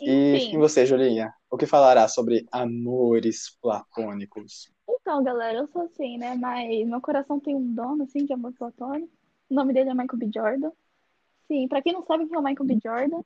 E, 0.00 0.36
Enfim. 0.36 0.54
e 0.54 0.58
você, 0.58 0.84
Julinha? 0.84 1.32
O 1.50 1.56
que 1.56 1.66
falará 1.66 2.06
sobre 2.08 2.46
amores 2.52 3.56
platônicos? 3.60 4.70
Então, 4.88 5.22
galera, 5.22 5.58
eu 5.58 5.68
sou 5.68 5.82
assim, 5.82 6.18
né? 6.18 6.34
Mas 6.34 6.86
meu 6.86 7.00
coração 7.00 7.40
tem 7.40 7.54
um 7.54 7.74
dono, 7.74 8.04
assim, 8.04 8.24
de 8.24 8.32
amor 8.32 8.52
platônico. 8.52 9.12
O 9.48 9.54
nome 9.54 9.72
dele 9.72 9.90
é 9.90 9.94
Michael 9.94 10.18
B. 10.18 10.30
Jordan. 10.34 10.70
Sim, 11.46 11.68
pra 11.68 11.80
quem 11.80 11.92
não 11.92 12.04
sabe 12.04 12.26
quem 12.26 12.36
é 12.36 12.38
o 12.38 12.42
Michael 12.42 12.66
B. 12.66 12.78
Jordan, 12.82 13.20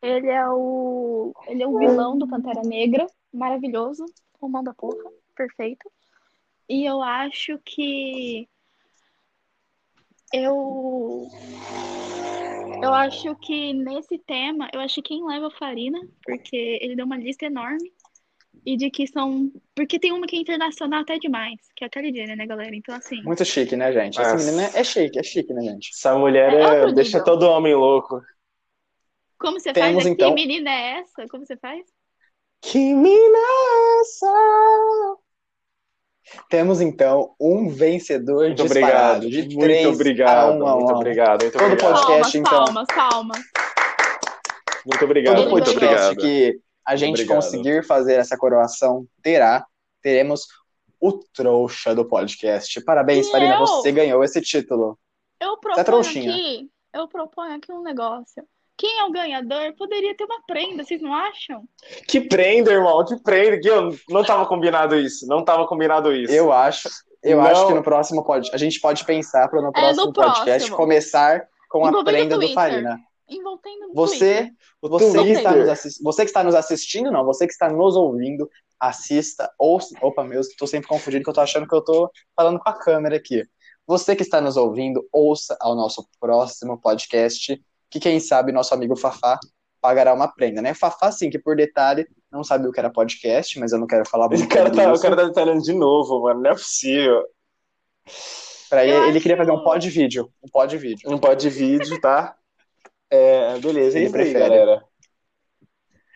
ele 0.00 0.28
é 0.28 0.48
o, 0.48 1.32
ele 1.48 1.62
é 1.62 1.66
o 1.66 1.78
vilão 1.78 2.16
do 2.16 2.28
Pantera 2.28 2.62
Negra. 2.62 3.06
Maravilhoso. 3.32 4.04
Romão 4.40 4.62
da 4.62 4.72
porra. 4.72 5.10
Perfeito. 5.34 5.90
E 6.68 6.84
eu 6.84 7.02
acho 7.02 7.58
que 7.64 8.48
eu 10.32 11.28
Eu 12.82 12.92
acho 12.94 13.34
que 13.36 13.72
nesse 13.72 14.18
tema, 14.18 14.68
eu 14.72 14.80
acho 14.80 14.96
que 14.96 15.02
quem 15.02 15.26
leva 15.26 15.48
a 15.48 15.50
Farina, 15.58 15.98
porque 16.24 16.78
ele 16.80 16.96
deu 16.96 17.06
uma 17.06 17.16
lista 17.16 17.46
enorme. 17.46 17.92
E 18.64 18.76
de 18.76 18.90
que 18.90 19.06
são. 19.06 19.52
Porque 19.76 19.98
tem 19.98 20.12
uma 20.12 20.26
que 20.26 20.34
é 20.34 20.40
internacional 20.40 21.02
até 21.02 21.18
demais, 21.18 21.60
que 21.76 21.84
é 21.84 21.86
a 21.86 21.90
Kylie 21.90 22.12
Jenner, 22.12 22.36
né, 22.36 22.46
galera? 22.46 22.74
Então, 22.74 22.94
assim. 22.96 23.22
Muito 23.22 23.44
chique, 23.44 23.76
né, 23.76 23.92
gente? 23.92 24.20
Essa 24.20 24.34
menina 24.34 24.70
é 24.74 24.82
chique, 24.82 25.18
é 25.18 25.22
chique, 25.22 25.52
né, 25.52 25.62
gente? 25.62 25.90
Essa 25.94 26.18
mulher 26.18 26.52
É 26.52 26.88
é- 26.88 26.92
deixa 26.92 27.22
todo 27.22 27.44
homem 27.44 27.74
louco. 27.74 28.20
Como 29.38 29.60
você 29.60 29.72
Temos, 29.72 30.02
faz? 30.02 30.06
É 30.06 30.08
então- 30.08 30.30
Que 30.30 30.34
menina 30.34 30.70
é 30.70 31.00
essa? 31.00 31.26
Como 31.28 31.46
você 31.46 31.56
faz? 31.58 31.84
Que 32.62 32.78
mina 32.94 33.38
é 33.38 34.00
essa? 34.00 35.16
Temos, 36.50 36.80
então, 36.80 37.34
um 37.40 37.68
vencedor 37.68 38.46
Muito 38.46 38.62
disparado 38.64 39.26
obrigado. 39.26 39.30
de 39.30 39.42
Muito 39.42 39.58
3 39.60 39.86
obrigado. 39.86 40.50
a 40.50 40.56
1 40.56 40.66
a 40.66 40.74
1. 40.74 40.78
Muito 40.78 40.94
obrigado. 40.94 41.42
Muito 41.42 41.58
Todo 41.58 41.64
obrigado. 41.72 41.92
podcast, 42.06 42.38
então. 42.38 42.64
palmas, 42.64 42.86
palmas. 42.94 43.38
Muito 44.84 45.04
obrigado. 45.04 45.36
Todo 45.36 45.50
Muito 45.50 45.64
podcast 45.64 46.06
obrigado. 46.06 46.16
que 46.18 46.60
a 46.86 46.96
gente 46.96 47.10
Obrigado. 47.22 47.36
conseguir 47.36 47.84
fazer 47.84 48.14
essa 48.14 48.36
coroação 48.36 49.06
terá, 49.22 49.64
teremos 50.02 50.46
o 51.00 51.12
trouxa 51.34 51.94
do 51.94 52.04
podcast. 52.04 52.80
Parabéns, 52.82 53.26
E 53.26 53.30
Farina, 53.30 53.54
eu? 53.54 53.58
você 53.60 53.90
ganhou 53.92 54.22
esse 54.22 54.40
título. 54.40 54.98
Eu 55.40 55.56
Tá 55.56 55.84
proponho 55.84 56.00
aqui, 56.30 56.70
eu 56.94 57.08
proponho 57.08 57.56
aqui 57.56 57.72
um 57.72 57.82
negócio. 57.82 58.44
Quem 58.78 58.98
é 59.00 59.04
o 59.04 59.10
ganhador 59.12 59.72
poderia 59.76 60.14
ter 60.16 60.24
uma 60.24 60.40
prenda, 60.46 60.84
vocês 60.84 61.00
não 61.00 61.14
acham? 61.14 61.64
Que 62.08 62.20
prenda, 62.20 62.70
irmão. 62.72 63.04
Que 63.04 63.16
prenda. 63.22 63.58
Que 63.58 63.68
eu 63.68 63.96
não 64.10 64.22
tava 64.22 64.44
combinado 64.46 64.94
isso. 64.96 65.26
Não 65.26 65.42
tava 65.44 65.66
combinado 65.66 66.12
isso. 66.14 66.32
Eu 66.32 66.52
acho, 66.52 66.88
eu 67.22 67.38
Não. 67.38 67.46
acho 67.46 67.66
que 67.68 67.74
no 67.74 67.82
próximo 67.82 68.22
pod, 68.24 68.50
a 68.52 68.56
gente 68.58 68.78
pode 68.80 69.04
pensar 69.04 69.48
para 69.48 69.62
no 69.62 69.72
próximo 69.72 70.06
no 70.06 70.12
podcast 70.12 70.44
próximo. 70.44 70.76
começar 70.76 71.48
com 71.70 71.84
a 71.86 71.88
Envolvendo 71.88 72.04
prenda 72.14 72.38
do. 72.38 72.52
Farina. 72.52 72.98
Envolvendo 73.28 73.92
Você, 73.94 74.50
você 74.80 75.22
que, 75.24 75.30
está 75.32 75.52
nos 75.56 75.68
assis- 75.68 75.98
você 76.00 76.22
que 76.22 76.28
está 76.30 76.44
nos 76.44 76.54
assistindo, 76.54 77.10
não, 77.10 77.24
você 77.24 77.44
que 77.46 77.52
está 77.52 77.68
nos 77.68 77.96
ouvindo, 77.96 78.48
assista, 78.78 79.50
ouça. 79.58 79.96
Opa, 80.00 80.22
meu, 80.22 80.40
estou 80.40 80.68
sempre 80.68 80.86
confundindo 80.86 81.24
que 81.24 81.30
eu 81.30 81.34
tô 81.34 81.40
achando 81.40 81.66
que 81.66 81.74
eu 81.74 81.82
tô 81.82 82.08
falando 82.36 82.60
com 82.60 82.68
a 82.68 82.72
câmera 82.78 83.16
aqui. 83.16 83.42
Você 83.86 84.14
que 84.14 84.22
está 84.22 84.40
nos 84.40 84.56
ouvindo, 84.56 85.04
ouça 85.12 85.56
ao 85.60 85.74
nosso 85.74 86.06
próximo 86.20 86.80
podcast, 86.80 87.60
que 87.90 88.00
quem 88.00 88.18
sabe 88.20 88.52
nosso 88.52 88.74
amigo 88.74 88.96
Fafá 88.96 89.38
pagará 89.80 90.12
uma 90.12 90.28
prenda, 90.28 90.60
né? 90.60 90.74
Fafá, 90.74 91.12
sim, 91.12 91.30
que 91.30 91.38
por 91.38 91.56
detalhe 91.56 92.06
não 92.30 92.42
sabia 92.42 92.68
o 92.68 92.72
que 92.72 92.80
era 92.80 92.90
podcast, 92.90 93.58
mas 93.58 93.72
eu 93.72 93.78
não 93.78 93.86
quero 93.86 94.08
falar 94.08 94.28
muito 94.28 94.44
O 94.44 94.48
cara, 94.48 94.66
sobre 94.66 94.82
tá, 94.82 94.92
o 94.92 95.00
cara 95.00 95.16
tá 95.16 95.24
detalhando 95.24 95.62
de 95.62 95.72
novo, 95.72 96.22
mano. 96.22 96.42
Não 96.42 96.50
é 96.50 96.54
possível. 96.54 97.22
Pra 98.68 98.84
ele, 98.84 98.96
Eu 98.96 99.08
ele 99.08 99.20
queria 99.20 99.36
fazer 99.36 99.52
um 99.52 99.62
pod 99.62 99.88
vídeo, 99.88 100.28
um 100.42 100.48
pod 100.48 100.76
vídeo. 100.76 101.08
Não 101.08 101.18
pode 101.18 101.48
vídeo, 101.48 102.00
tá? 102.00 102.34
É, 103.08 103.56
beleza. 103.58 103.96
É 103.96 104.00
Ele 104.00 104.06
isso 104.08 104.16
aí, 104.16 104.22
prefere. 104.22 104.40
galera. 104.40 104.84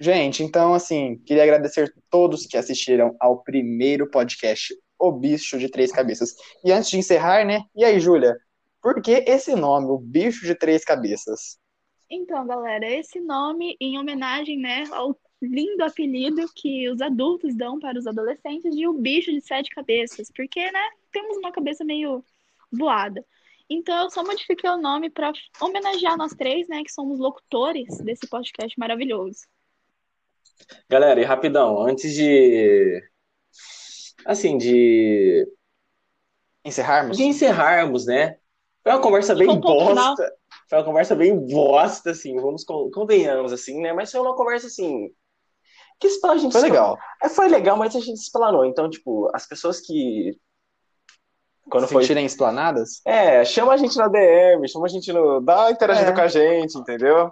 Gente, 0.01 0.43
então, 0.43 0.75
assim, 0.75 1.19
queria 1.25 1.43
agradecer 1.45 1.93
todos 2.11 2.47
que 2.47 2.57
assistiram 2.57 3.15
ao 3.21 3.43
primeiro 3.43 4.11
podcast 4.11 4.75
O 4.99 5.13
Bicho 5.13 5.59
de 5.59 5.71
Três 5.71 5.93
Cabeças. 5.93 6.35
E 6.65 6.73
antes 6.73 6.91
de 6.91 6.99
encerrar, 6.99 7.45
né? 7.45 7.63
E 7.77 7.85
aí, 7.85 8.01
Júlia, 8.01 8.37
por 8.83 9.01
que 9.01 9.23
esse 9.29 9.55
nome, 9.55 9.87
O 9.87 9.99
Bicho 9.99 10.45
de 10.45 10.55
Três 10.55 10.85
Cabeças? 10.85 11.60
Então, 12.11 12.45
galera, 12.45 12.87
esse 12.87 13.21
nome 13.21 13.77
em 13.81 13.97
homenagem, 13.97 14.59
né, 14.59 14.85
ao 14.91 15.17
lindo 15.41 15.85
apelido 15.85 16.45
que 16.57 16.91
os 16.91 17.01
adultos 17.01 17.55
dão 17.55 17.79
para 17.79 17.97
os 17.97 18.07
adolescentes 18.07 18.75
de 18.75 18.87
o 18.89 18.93
bicho 18.93 19.31
de 19.31 19.41
sete 19.41 19.71
cabeças, 19.71 20.29
porque, 20.35 20.61
né, 20.73 20.91
temos 21.13 21.37
uma 21.37 21.53
cabeça 21.53 21.85
meio 21.85 22.25
voada. 22.73 23.25
Então, 23.69 24.03
eu 24.03 24.11
só 24.11 24.25
modifiquei 24.25 24.69
o 24.69 24.77
nome 24.77 25.09
para 25.09 25.33
homenagear 25.61 26.17
nós 26.17 26.35
três, 26.35 26.67
né, 26.67 26.83
que 26.83 26.93
somos 26.93 27.21
locutores 27.21 27.97
desse 27.99 28.29
podcast 28.29 28.77
maravilhoso. 28.77 29.47
Galera, 30.89 31.21
e 31.21 31.25
rapidão, 31.25 31.81
antes 31.81 32.13
de. 32.13 33.03
Assim, 34.25 34.59
de. 34.59 35.49
Encerrarmos? 36.65 37.17
De 37.17 37.23
encerrarmos, 37.23 38.05
né? 38.05 38.37
Foi 38.83 38.93
uma 38.93 39.01
conversa 39.01 39.35
bem 39.35 39.59
bosta. 39.59 40.40
Foi 40.71 40.79
uma 40.79 40.85
conversa 40.85 41.15
bem 41.17 41.37
bosta, 41.37 42.13
assim, 42.13 42.37
vamos 42.41 42.65
con- 42.65 42.89
convenhamos, 42.95 43.53
assim, 43.53 43.81
né? 43.81 43.93
Mas 43.93 44.11
foi 44.11 44.21
uma 44.21 44.35
conversa, 44.37 44.69
assim. 44.69 45.11
Que 45.99 46.07
a 46.25 46.37
gente 46.39 46.53
Foi 46.53 46.63
legal. 46.63 46.97
É, 47.23 47.29
Foi 47.29 47.49
legal, 47.49 47.77
mas 47.77 47.95
a 47.95 48.01
gente 48.01 48.17
explanou. 48.19 48.65
Então, 48.65 48.89
tipo, 48.89 49.29
as 49.35 49.47
pessoas 49.47 49.81
que. 49.81 50.39
Quando 51.71 51.87
Se 51.87 51.93
foi. 51.93 52.03
sentirem 52.03 52.25
explanadas? 52.25 53.01
É, 53.07 53.45
chama 53.45 53.73
a 53.75 53.77
gente 53.77 53.97
na 53.99 54.09
DM, 54.09 54.67
chama 54.69 54.87
a 54.87 54.89
gente 54.89 55.13
no. 55.13 55.41
Dá 55.41 55.63
uma 55.63 55.71
interagida 55.73 56.11
É. 56.11 56.15
com 56.15 56.21
a 56.21 56.29
gente, 56.29 56.79
entendeu? 56.79 57.31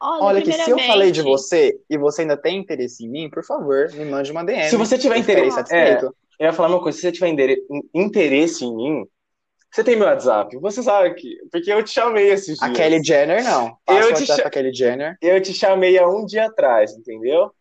Olha, 0.00 0.24
Olha, 0.24 0.42
que 0.42 0.52
se 0.52 0.70
eu 0.70 0.78
falei 0.80 1.10
de 1.10 1.22
você 1.22 1.78
e 1.88 1.96
você 1.96 2.22
ainda 2.22 2.36
tem 2.36 2.58
interesse 2.58 3.04
em 3.04 3.08
mim, 3.08 3.30
por 3.30 3.44
favor, 3.44 3.90
me 3.94 4.04
mande 4.04 4.30
uma 4.32 4.44
DM. 4.44 4.68
Se 4.68 4.76
você 4.76 4.98
tiver 4.98 5.18
interesse- 5.18 5.56
satisfeito. 5.56 6.14
Eu 6.38 6.46
ia 6.48 6.52
falar 6.52 6.68
uma 6.68 6.82
coisa, 6.82 6.96
se 6.98 7.02
você 7.02 7.12
tiver 7.12 7.28
interesse 7.94 8.64
em 8.64 8.74
mim, 8.74 9.06
você 9.70 9.84
tem 9.84 9.96
meu 9.96 10.06
WhatsApp. 10.06 10.56
Você 10.58 10.82
sabe 10.82 11.14
que. 11.14 11.36
Porque 11.50 11.70
eu 11.72 11.82
te 11.82 11.90
chamei 11.90 12.30
esses 12.30 12.60
A 12.62 12.66
dias. 12.66 12.78
Kelly 12.78 13.04
Jenner, 13.04 13.44
não. 13.44 13.76
Passa 13.84 14.00
Eu 14.00 14.06
te 14.14 14.20
WhatsApp 14.20 14.36
cha- 14.36 14.42
pra 14.42 14.50
Kelly 14.50 14.74
Jenner. 14.74 15.18
Eu 15.20 15.42
te 15.42 15.52
chamei 15.52 15.98
há 15.98 16.08
um 16.08 16.24
dia 16.24 16.46
atrás, 16.46 16.92
entendeu? 16.96 17.52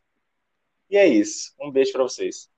E 0.89 0.97
é 0.97 1.05
isso. 1.07 1.53
Um 1.59 1.71
beijo 1.71 1.91
pra 1.91 2.03
vocês. 2.03 2.49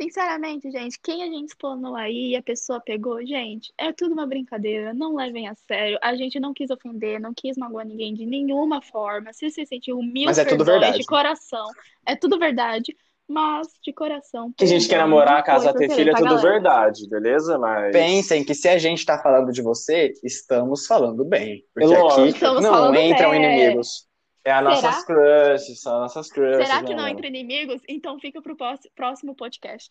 Sinceramente, 0.00 0.70
gente, 0.70 0.96
quem 1.02 1.24
a 1.24 1.26
gente 1.26 1.48
explanou 1.48 1.96
aí 1.96 2.30
e 2.30 2.36
a 2.36 2.42
pessoa 2.42 2.80
pegou, 2.80 3.20
gente, 3.26 3.72
é 3.76 3.92
tudo 3.92 4.12
uma 4.12 4.28
brincadeira, 4.28 4.94
não 4.94 5.16
levem 5.16 5.48
a 5.48 5.56
sério. 5.56 5.98
A 6.00 6.14
gente 6.14 6.38
não 6.38 6.54
quis 6.54 6.70
ofender, 6.70 7.20
não 7.20 7.34
quis 7.34 7.56
magoar 7.56 7.84
ninguém 7.84 8.14
de 8.14 8.24
nenhuma 8.24 8.80
forma. 8.80 9.32
Se 9.32 9.50
você 9.50 9.66
sentiu 9.66 10.00
mil 10.00 10.26
Mas 10.26 10.38
é 10.38 10.44
tudo 10.44 10.64
verdade. 10.64 10.98
de 10.98 11.04
coração, 11.04 11.66
é 12.06 12.14
tudo 12.14 12.38
verdade, 12.38 12.96
mas 13.28 13.68
de 13.84 13.92
coração. 13.92 14.52
Que 14.56 14.64
a 14.64 14.66
gente 14.66 14.88
quer 14.88 14.98
namorar, 14.98 15.36
não 15.38 15.44
casar, 15.44 15.74
ter 15.74 15.90
filho 15.90 16.10
é 16.10 16.12
tá, 16.12 16.18
tudo 16.18 16.28
galera? 16.36 16.50
verdade, 16.50 17.08
beleza? 17.08 17.58
Mas. 17.58 17.92
Pensem 17.92 18.42
que 18.42 18.54
se 18.54 18.68
a 18.68 18.78
gente 18.78 19.04
tá 19.04 19.18
falando 19.18 19.52
de 19.52 19.60
você, 19.60 20.12
estamos 20.24 20.86
falando 20.86 21.24
bem. 21.24 21.62
Porque 21.74 21.94
Lógico. 21.94 22.20
aqui 22.22 22.28
Estamos 22.30 22.62
não 22.62 22.94
entram 22.94 23.30
bem. 23.30 23.44
inimigos. 23.44 24.08
É 24.44 24.52
as 24.52 24.64
nossas 24.64 25.04
crushes, 25.04 25.82
são 25.82 25.96
as 25.96 26.00
nossas 26.00 26.32
crushes. 26.32 26.66
Será 26.66 26.82
que 26.82 26.90
né, 26.90 26.96
não 26.96 27.02
mano? 27.02 27.14
entre 27.14 27.28
inimigos? 27.28 27.82
Então 27.86 28.18
fica 28.18 28.40
pro 28.40 28.56
próximo 28.96 29.36
podcast. 29.36 29.88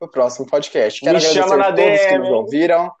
No 0.00 0.08
próximo 0.08 0.46
podcast. 0.46 1.04
Me 1.04 1.10
Quero 1.10 1.20
chama 1.20 1.54
agradecer 1.54 1.56
na 1.56 1.66
a 1.66 1.72
todos 1.72 2.00
que 2.00 2.06
DM, 2.06 2.18
nos 2.18 2.28
hein? 2.28 2.34
ouviram. 2.34 2.92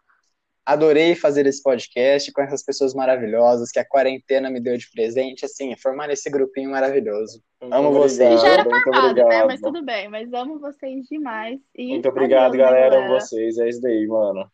Adorei 0.66 1.14
fazer 1.14 1.46
esse 1.46 1.62
podcast 1.62 2.32
com 2.32 2.42
essas 2.42 2.60
pessoas 2.60 2.92
maravilhosas 2.92 3.70
que 3.70 3.78
a 3.78 3.84
quarentena 3.84 4.50
me 4.50 4.60
deu 4.60 4.76
de 4.76 4.90
presente, 4.90 5.44
assim, 5.44 5.76
formar 5.76 6.10
esse 6.10 6.28
grupinho 6.28 6.72
maravilhoso. 6.72 7.40
Muito 7.62 7.72
Amo 7.72 7.88
obrigado, 7.90 8.10
vocês. 8.10 8.40
Já 8.40 8.48
era 8.48 8.64
muito 8.64 8.82
formado, 8.82 9.14
né? 9.14 9.44
Mas 9.44 9.60
tudo 9.60 9.84
bem, 9.84 10.08
mas 10.08 10.32
amo 10.32 10.58
vocês 10.58 11.06
demais. 11.06 11.60
E 11.72 11.90
Muito 11.90 12.08
obrigado, 12.08 12.46
adeus, 12.48 12.56
né, 12.56 12.64
galera. 12.64 12.96
galera? 12.96 13.20
Vocês, 13.20 13.58
é 13.58 13.68
isso 13.68 13.80
daí, 13.80 14.08
mano. 14.08 14.50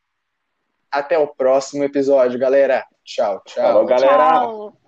Até 0.91 1.19
o 1.19 1.27
próximo 1.27 1.83
episódio, 1.83 2.39
galera. 2.39 2.85
Tchau, 3.03 3.41
tchau. 3.47 3.65
Falou, 3.65 3.87
galera. 3.87 4.17
Tchau. 4.17 4.82